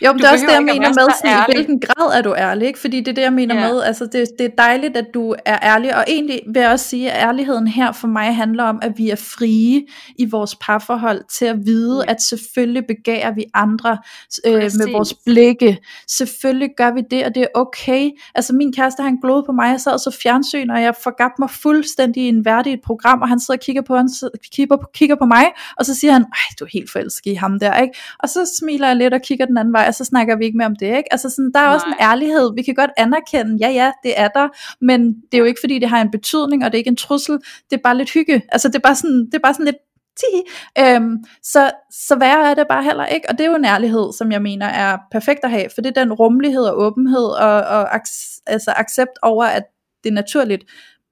[0.05, 2.35] jo, men det er også det, jeg mener med, sådan, i hvilken grad er du
[2.35, 2.79] ærlig, ikke?
[2.79, 3.67] Fordi det er det, jeg mener ja.
[3.67, 6.89] med, altså det, det er dejligt, at du er ærlig, og egentlig vil jeg også
[6.89, 9.85] sige, at ærligheden her for mig handler om, at vi er frie
[10.19, 12.11] i vores parforhold til at vide, ja.
[12.11, 13.97] at selvfølgelig begærer vi andre
[14.45, 15.77] øh, med vores blikke,
[16.07, 18.11] selvfølgelig gør vi det, og det er okay.
[18.35, 21.49] Altså min kæreste, han glodede på mig, jeg sad så fjernsyn, og jeg forgab mig
[21.49, 24.09] fuldstændig i en værdig program, og han sidder og kigger på, han
[24.51, 25.45] kigger, kigger på mig,
[25.77, 27.99] og så siger han, ej, du er helt forelsket i ham der, ikke?
[28.19, 30.57] Og så smiler jeg lidt og kigger den anden vej, og så snakker vi ikke
[30.57, 31.13] mere om det, ikke?
[31.13, 31.73] Altså sådan, der er Nej.
[31.75, 34.47] også en ærlighed, vi kan godt anerkende, ja ja, det er der,
[34.81, 36.95] men det er jo ikke fordi, det har en betydning, og det er ikke en
[36.95, 39.65] trussel, det er bare lidt hygge, altså det er bare sådan, det er bare sådan
[39.65, 39.77] lidt
[40.79, 44.13] Øhm, så, så værre er det bare heller ikke, og det er jo en ærlighed,
[44.17, 47.55] som jeg mener er perfekt at have, for det er den rummelighed og åbenhed og,
[47.61, 49.63] og ac- altså accept over, at
[50.03, 50.63] det er naturligt.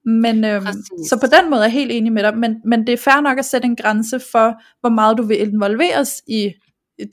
[0.06, 0.66] Men øhm,
[1.10, 3.22] så på den måde er jeg helt enig med dig, men, men det er fair
[3.22, 6.54] nok at sætte en grænse for, hvor meget du vil involveres i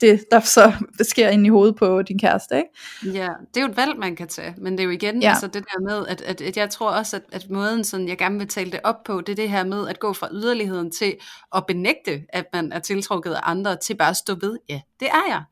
[0.01, 0.73] det, der så
[1.11, 3.19] sker ind i hovedet på din kæreste, ikke?
[3.19, 5.29] Ja, det er jo et valg, man kan tage, men det er jo igen ja.
[5.29, 8.17] altså det der med, at, at, at jeg tror også, at, at måden, sådan, jeg
[8.17, 10.91] gerne vil tale det op på, det er det her med at gå fra yderligheden
[10.91, 11.15] til
[11.55, 15.07] at benægte, at man er tiltrukket af andre, til bare at stå ved, ja, det
[15.07, 15.43] er jeg.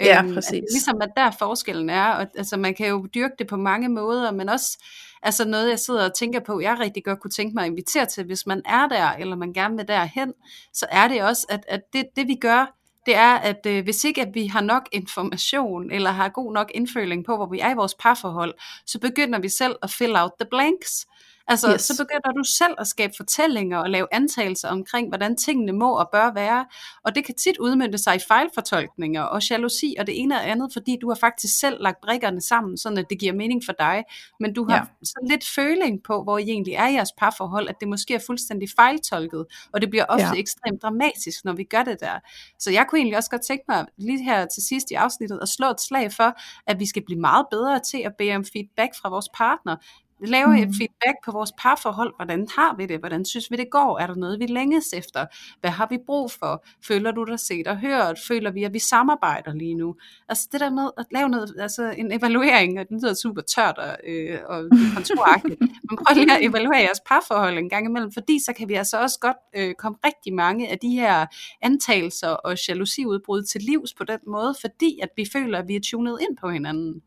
[0.00, 0.64] Ja, øhm, præcis.
[0.72, 4.32] Ligesom at der forskellen er, og, altså man kan jo dyrke det på mange måder,
[4.32, 4.78] men også
[5.22, 8.06] altså noget, jeg sidder og tænker på, jeg rigtig godt kunne tænke mig at invitere
[8.06, 10.32] til, hvis man er der, eller man gerne vil derhen,
[10.72, 12.75] så er det også, at, at det, det vi gør,
[13.06, 16.70] det er, at øh, hvis ikke at vi har nok information, eller har god nok
[16.74, 18.54] indføling på, hvor vi er i vores parforhold,
[18.86, 21.06] så begynder vi selv at fill out the blanks.
[21.48, 21.80] Altså, yes.
[21.80, 26.08] så begynder du selv at skabe fortællinger og lave antagelser omkring, hvordan tingene må og
[26.12, 26.66] bør være.
[27.04, 30.72] Og det kan tit udmynde sig i fejlfortolkninger og jalousi og det ene og andet,
[30.72, 34.04] fordi du har faktisk selv lagt brikkerne sammen, så det giver mening for dig.
[34.40, 35.04] Men du har ja.
[35.04, 38.20] så lidt føling på, hvor I egentlig er i jeres parforhold, at det måske er
[38.26, 39.46] fuldstændig fejltolket.
[39.72, 40.34] Og det bliver ofte ja.
[40.34, 42.18] ekstremt dramatisk, når vi gør det der.
[42.58, 45.48] Så jeg kunne egentlig også godt tænke mig lige her til sidst i afsnittet at
[45.48, 48.94] slå et slag for, at vi skal blive meget bedre til at bede om feedback
[49.02, 49.76] fra vores partner
[50.20, 50.62] lave mm.
[50.62, 52.14] et feedback på vores parforhold.
[52.16, 52.98] Hvordan har vi det?
[52.98, 53.98] Hvordan synes vi det går?
[53.98, 55.26] Er der noget, vi længes efter?
[55.60, 56.64] Hvad har vi brug for?
[56.84, 58.18] Føler du dig set og hørt?
[58.28, 59.94] Føler vi, at vi samarbejder lige nu?
[60.28, 63.78] Altså det der med at lave noget, altså en evaluering, og det lyder super tørt
[63.78, 65.60] og, øh, og kontoragtigt,
[65.90, 69.00] men prøv lige at evaluere jeres parforhold en gang imellem, fordi så kan vi altså
[69.00, 71.26] også godt øh, komme rigtig mange af de her
[71.62, 75.80] antagelser og jalousiudbrud til livs på den måde, fordi at vi føler, at vi er
[75.80, 77.02] tunet ind på hinanden.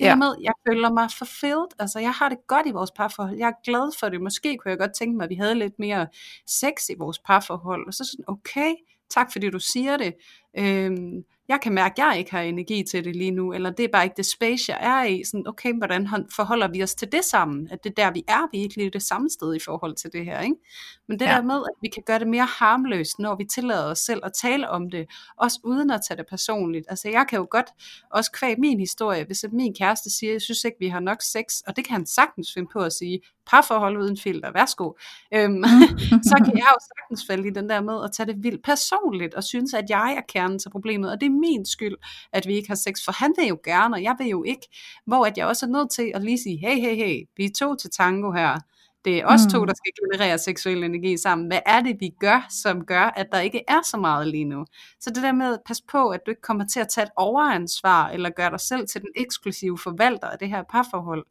[0.00, 0.16] Det ja.
[0.16, 3.62] med, jeg føler mig fulfilled, altså jeg har det godt i vores parforhold, jeg er
[3.64, 6.06] glad for det, måske kunne jeg godt tænke mig, at vi havde lidt mere
[6.46, 8.74] sex i vores parforhold, og så sådan, okay,
[9.10, 10.14] tak fordi du siger det,
[10.58, 13.84] øhm, jeg kan mærke, at jeg ikke har energi til det lige nu, eller det
[13.84, 15.24] er bare ikke det space, jeg er i.
[15.24, 17.68] Sådan, okay, hvordan forholder vi os til det sammen?
[17.70, 19.94] At det er der, vi er, vi er ikke lige det samme sted i forhold
[19.94, 20.40] til det her.
[20.40, 20.56] Ikke?
[21.08, 21.30] Men det ja.
[21.30, 24.32] der med, at vi kan gøre det mere harmløst, når vi tillader os selv at
[24.32, 26.86] tale om det, også uden at tage det personligt.
[26.88, 27.66] Altså jeg kan jo godt
[28.10, 31.60] også kvæg min historie, hvis min kæreste siger, jeg synes ikke, vi har nok sex,
[31.66, 33.20] og det kan han sagtens finde på at sige,
[33.50, 34.92] parforhold uden filter, værsgo.
[35.34, 35.64] Øhm,
[36.30, 39.34] så kan jeg jo sagtens falde i den der med at tage det vildt personligt,
[39.34, 41.96] og synes, at jeg er kernen til problemet, og det er min skyld,
[42.32, 44.68] at vi ikke har sex, for han vil jo gerne, og jeg vil jo ikke,
[45.06, 47.50] hvor at jeg også er nødt til at lige sige, hey, hey, hey, vi er
[47.58, 48.58] to til tango her,
[49.04, 49.50] det er os mm.
[49.50, 51.46] to, der skal generere seksuel energi sammen.
[51.46, 54.64] Hvad er det, vi gør, som gør, at der ikke er så meget lige nu?
[55.00, 58.08] Så det der med passe på, at du ikke kommer til at tage et overansvar,
[58.08, 61.26] eller gøre dig selv til den eksklusive forvalter af det her parforhold.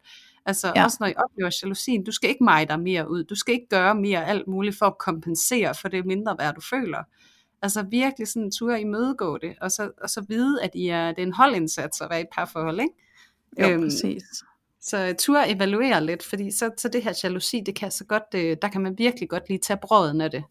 [0.46, 0.84] Altså ja.
[0.84, 3.68] også når I oplever jalousien, du skal ikke meje dig mere ud, du skal ikke
[3.68, 7.02] gøre mere alt muligt for at kompensere for det mindre værd, du føler.
[7.62, 11.22] Altså virkelig sådan ture imødegå det, og så, og så vide, at I er, det
[11.22, 12.94] er en holdindsats at være i et parforhold, ikke?
[13.60, 14.22] Jo, øhm, præcis.
[14.80, 18.56] Så tur evaluere lidt, fordi så, så det her jalousi, det kan så godt, øh,
[18.62, 20.44] der kan man virkelig godt lige tage brøden af det.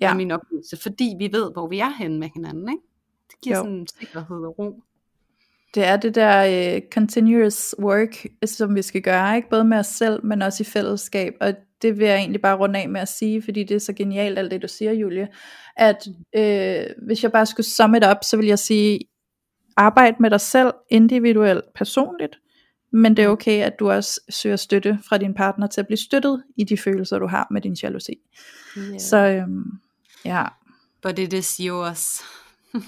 [0.00, 0.10] Ja.
[0.10, 2.82] Er min oplevelse, fordi vi ved, hvor vi er henne med hinanden, ikke?
[3.30, 3.62] Det giver jo.
[3.62, 4.82] sådan en sikkerhed og ro.
[5.74, 9.48] Det er det der uh, continuous work, som vi skal gøre, ikke?
[9.50, 11.34] både med os selv, men også i fællesskab.
[11.40, 13.92] Og det vil jeg egentlig bare runde af med at sige, fordi det er så
[13.92, 15.28] genialt alt det du siger, Julie,
[15.76, 16.06] at
[16.38, 19.00] uh, hvis jeg bare skulle summe det op, så vil jeg sige,
[19.76, 22.36] arbejde med dig selv individuelt, personligt,
[22.92, 25.98] men det er okay, at du også søger støtte fra din partner til at blive
[25.98, 28.14] støttet i de følelser, du har med din jalousi.
[28.78, 29.00] Yeah.
[29.00, 29.80] Så um,
[30.24, 30.44] ja.
[31.02, 32.20] But it is yours.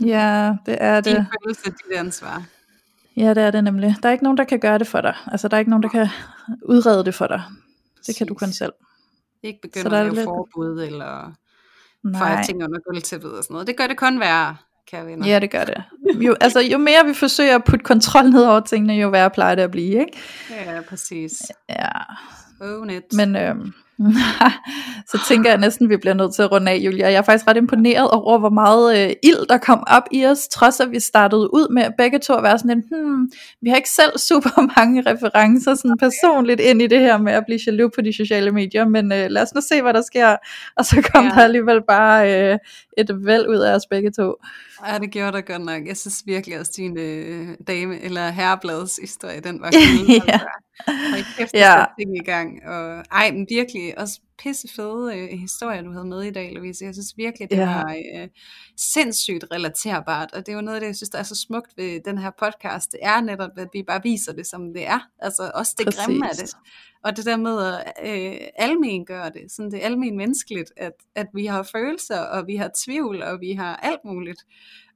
[0.01, 1.16] ja, det er det.
[1.16, 2.47] Din følelse, dit ansvar.
[3.16, 3.96] Ja, det er det nemlig.
[4.02, 5.14] Der er ikke nogen, der kan gøre det for dig.
[5.26, 6.08] Altså, der er ikke nogen, der kan
[6.62, 7.42] udrede det for dig.
[8.06, 8.72] Det kan du kun selv.
[9.42, 10.24] Ikke begynde at lave lidt...
[10.24, 11.32] forbud, eller
[12.16, 13.66] fejre ting under gulvtæppet og sådan noget.
[13.66, 14.56] Det gør det kun værre,
[14.86, 15.26] kære venner.
[15.26, 15.84] Ja, det gør det.
[16.20, 19.54] Jo, altså, jo mere vi forsøger at putte kontrol ned over tingene, jo værre plejer
[19.54, 20.18] det at blive, ikke?
[20.50, 21.42] Ja, præcis.
[21.68, 21.88] Ja.
[22.60, 23.02] Own it.
[23.12, 23.72] Men øhm,
[25.11, 27.07] så tænker jeg næsten, at vi bliver nødt til at runde af, Julia.
[27.07, 30.49] Jeg er faktisk ret imponeret over, hvor meget øh, ild, der kom op i os,
[30.49, 33.30] trods at vi startede ud med begge to at være sådan en, hmm,
[33.62, 37.45] vi har ikke selv super mange referencer sådan personligt ind i det her med at
[37.47, 40.36] blive jaloux på de sociale medier, men øh, lad os nu se, hvad der sker.
[40.76, 41.30] Og så kom ja.
[41.30, 42.59] der alligevel bare øh,
[42.99, 44.34] et væld ud af os begge to.
[44.86, 45.86] Ja, det gjorde der godt nok.
[45.86, 50.22] Jeg synes virkelig også, din øh, dame, eller herrebladets historie, den var cool.
[50.28, 50.34] ja.
[50.34, 50.40] Og
[51.18, 51.85] i kæft, ja.
[51.99, 52.66] ting i gang.
[52.66, 56.85] Og, ej, men virkelig også pisse fede øh, historier, du havde med i dag, Louise.
[56.85, 57.66] Jeg synes virkelig, det ja.
[57.66, 58.28] var øh,
[58.76, 60.33] sindssygt relaterbart.
[60.33, 62.18] Og det er jo noget af det, jeg synes, der er så smukt ved den
[62.18, 62.93] her podcast.
[62.93, 65.09] Det er netop, at vi bare viser det, som det er.
[65.18, 66.05] Altså også det Præcis.
[66.05, 66.55] grimme af det.
[67.05, 70.93] Og det der med at øh, almen gøre det, sådan det er almen menneskeligt, at,
[71.14, 74.41] at vi har følelser, og vi har tvivl, og vi har alt muligt.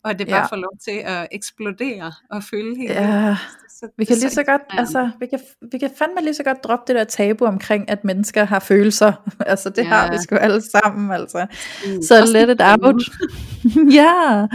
[0.05, 0.47] Og det bare ja.
[0.47, 3.37] får lov til at eksplodere og føle helt ja.
[3.81, 5.41] Så, vi kan lige så godt, altså, vi kan,
[5.73, 9.13] vi kan fandme lige så godt droppe det der tabu omkring, at mennesker har følelser.
[9.53, 9.89] altså, det ja.
[9.89, 11.47] har vi sgu alle sammen, altså.
[11.87, 13.03] Mm, så let it out.
[14.01, 14.47] ja,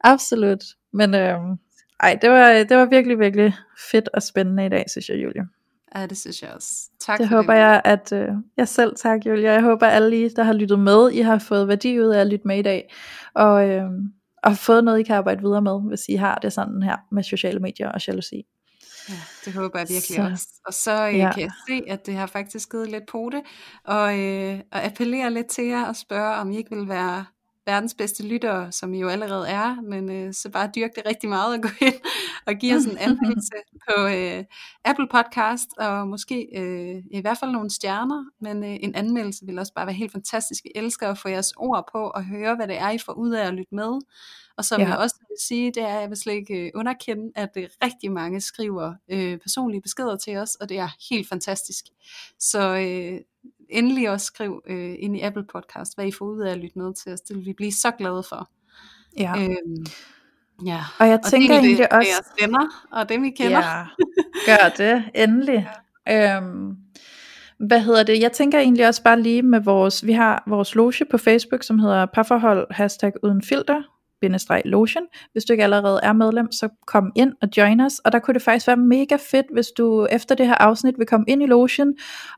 [0.00, 0.64] absolut.
[0.92, 1.38] Men øh,
[2.00, 3.54] ej, det var, det var virkelig, virkelig
[3.90, 5.42] fedt og spændende i dag, synes jeg, Julie.
[5.96, 6.68] Ja, det synes jeg også.
[7.00, 7.60] Tak det for håber det.
[7.60, 9.52] jeg, at øh, jeg selv tak, Julia.
[9.52, 12.20] Jeg håber, at alle I, der har lyttet med, I har fået værdi ud af
[12.20, 12.94] at lytte med i dag.
[13.34, 13.90] Og, øh,
[14.42, 17.22] og fået noget, I kan arbejde videre med, hvis I har det sådan her med
[17.22, 18.46] sociale medier og jalousi.
[19.08, 20.48] Ja, det håber jeg virkelig så, også.
[20.66, 21.32] Og så øh, ja.
[21.32, 23.42] kan jeg se, at det har faktisk givet lidt på det,
[23.84, 27.24] og, øh, og appellere lidt til jer og spørge, om I ikke vil være
[27.66, 31.28] verdens bedste lyttere, som I jo allerede er, men øh, så bare dyrke det rigtig
[31.28, 31.94] meget at gå ind
[32.46, 33.52] og give os en anmeldelse
[33.88, 34.44] på øh,
[34.84, 39.58] Apple Podcast, og måske øh, i hvert fald nogle stjerner, men øh, en anmeldelse vil
[39.58, 40.64] også bare være helt fantastisk.
[40.64, 43.30] Vi elsker at få jeres ord på og høre, hvad det er, I får ud
[43.30, 44.00] af at lytte med.
[44.56, 44.88] Og som ja.
[44.88, 47.68] jeg også vil sige, det er, at jeg vil slet ikke øh, underkende, at det
[47.84, 51.84] rigtig mange skriver øh, personlige beskeder til os, og det er helt fantastisk.
[52.38, 53.20] Så øh,
[53.70, 56.78] endelig også skriv øh, ind i Apple Podcast, hvad I får ud af at lytte
[56.78, 57.20] med til os.
[57.20, 58.50] Det vil vi blive så glade for.
[59.18, 59.32] Ja.
[59.36, 59.86] Øhm,
[60.66, 60.80] ja.
[60.98, 62.10] Og jeg tænker og egentlig det også...
[62.10, 63.58] jeres venner og dem I kender.
[63.58, 63.84] Ja,
[64.46, 65.04] gør det.
[65.14, 65.68] Endelig.
[66.06, 66.36] Ja.
[66.36, 66.76] Øhm,
[67.58, 68.20] hvad hedder det?
[68.20, 71.78] Jeg tænker egentlig også bare lige med vores, vi har vores loge på Facebook, som
[71.78, 73.82] hedder parforhold hashtag uden filter,
[74.64, 75.02] lotion.
[75.32, 77.98] Hvis du ikke allerede er medlem, så kom ind og join os.
[77.98, 81.06] Og der kunne det faktisk være mega fedt, hvis du efter det her afsnit vil
[81.06, 81.94] komme ind i lotion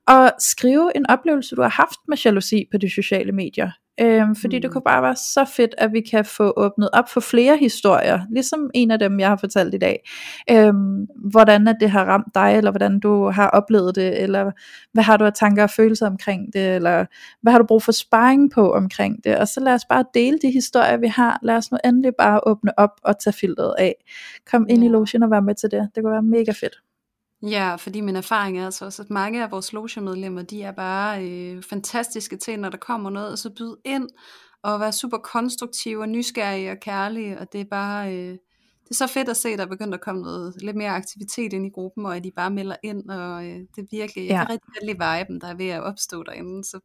[0.06, 3.70] og skrive en oplevelse, du har haft med jalousi på de sociale medier.
[4.00, 4.62] Øhm, fordi mm.
[4.62, 8.20] det kunne bare være så fedt, at vi kan få åbnet op for flere historier,
[8.30, 10.08] ligesom en af dem, jeg har fortalt i dag.
[10.50, 14.50] Øhm, hvordan at det har ramt dig, eller hvordan du har oplevet det, eller
[14.92, 17.04] hvad har du af tanker og følelser omkring det, eller
[17.42, 19.38] hvad har du brug for sparring på omkring det.
[19.38, 21.38] Og så lad os bare dele de historier, vi har.
[21.42, 23.94] Lad os nu endelig bare åbne op og tage filteret af.
[24.50, 25.88] Kom ind i lotion og vær med til det.
[25.94, 26.85] Det kunne være mega fedt.
[27.42, 31.28] Ja, fordi min erfaring er altså også, at mange af vores logemedlemmer, de er bare
[31.28, 34.08] øh, fantastiske til, når der kommer noget, og så byde ind
[34.62, 38.32] og være super konstruktive og nysgerrige og kærlige, og det er bare, øh,
[38.84, 40.90] det er så fedt at se, at der er begyndt at komme noget lidt mere
[40.90, 44.26] aktivitet ind i gruppen, og at de bare melder ind, og øh, det er virkelig,
[44.26, 44.38] ja.
[44.38, 46.80] jeg kan rigtig godt lide viben, der er ved at opstå derinde, så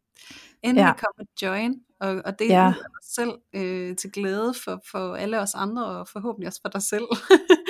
[0.64, 0.94] endelig ja.
[0.94, 2.68] kom og join, og, og det ja.
[2.68, 2.74] er
[3.04, 7.06] selv øh, til glæde for, for alle os andre, og forhåbentlig også for dig selv.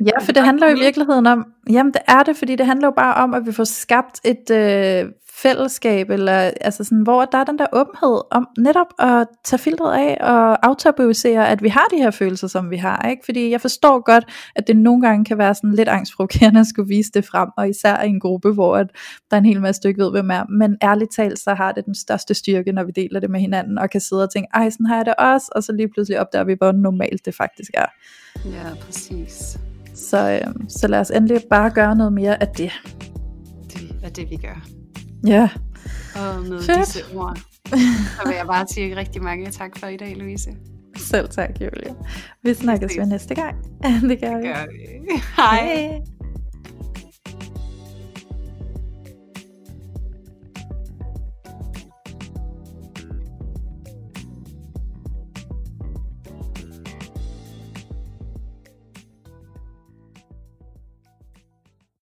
[0.00, 2.86] Ja, for det handler jo i virkeligheden om, jamen det er det, fordi det handler
[2.86, 7.38] jo bare om, at vi får skabt et øh, fællesskab, eller altså sådan, hvor der
[7.38, 11.84] er den der åbenhed om netop at tage filtret af og aftabuisere, at vi har
[11.90, 13.22] de her følelser, som vi har, ikke?
[13.24, 14.24] Fordi jeg forstår godt,
[14.56, 17.68] at det nogle gange kan være sådan lidt angstprovokerende at skulle vise det frem, og
[17.68, 18.86] især i en gruppe, hvor at
[19.30, 20.44] der er en hel masse, du ikke ved, hvem er.
[20.44, 23.78] Men ærligt talt, så har det den største styrke, når vi deler det med hinanden,
[23.78, 26.20] og kan sidde og tænke, ej, sådan har jeg det også, og så lige pludselig
[26.20, 27.86] opdager vi, hvor normalt det faktisk er.
[28.44, 29.58] Ja, præcis.
[30.10, 32.72] Så, øh, så lad os endelig bare gøre noget mere af det.
[33.72, 34.66] Det er det, vi gør.
[35.26, 35.48] Ja.
[36.14, 36.78] Og med Fedt.
[36.78, 37.36] disse ord,
[37.66, 40.50] så vil jeg bare sige rigtig mange tak for i dag, Louise.
[40.96, 41.94] Selv tak, Julie.
[42.42, 43.56] Vi snakkes ved næste gang.
[44.08, 44.46] Det gør vi.
[44.48, 45.20] Det gør vi.
[45.36, 45.60] Hej.
[45.60, 46.00] Hej.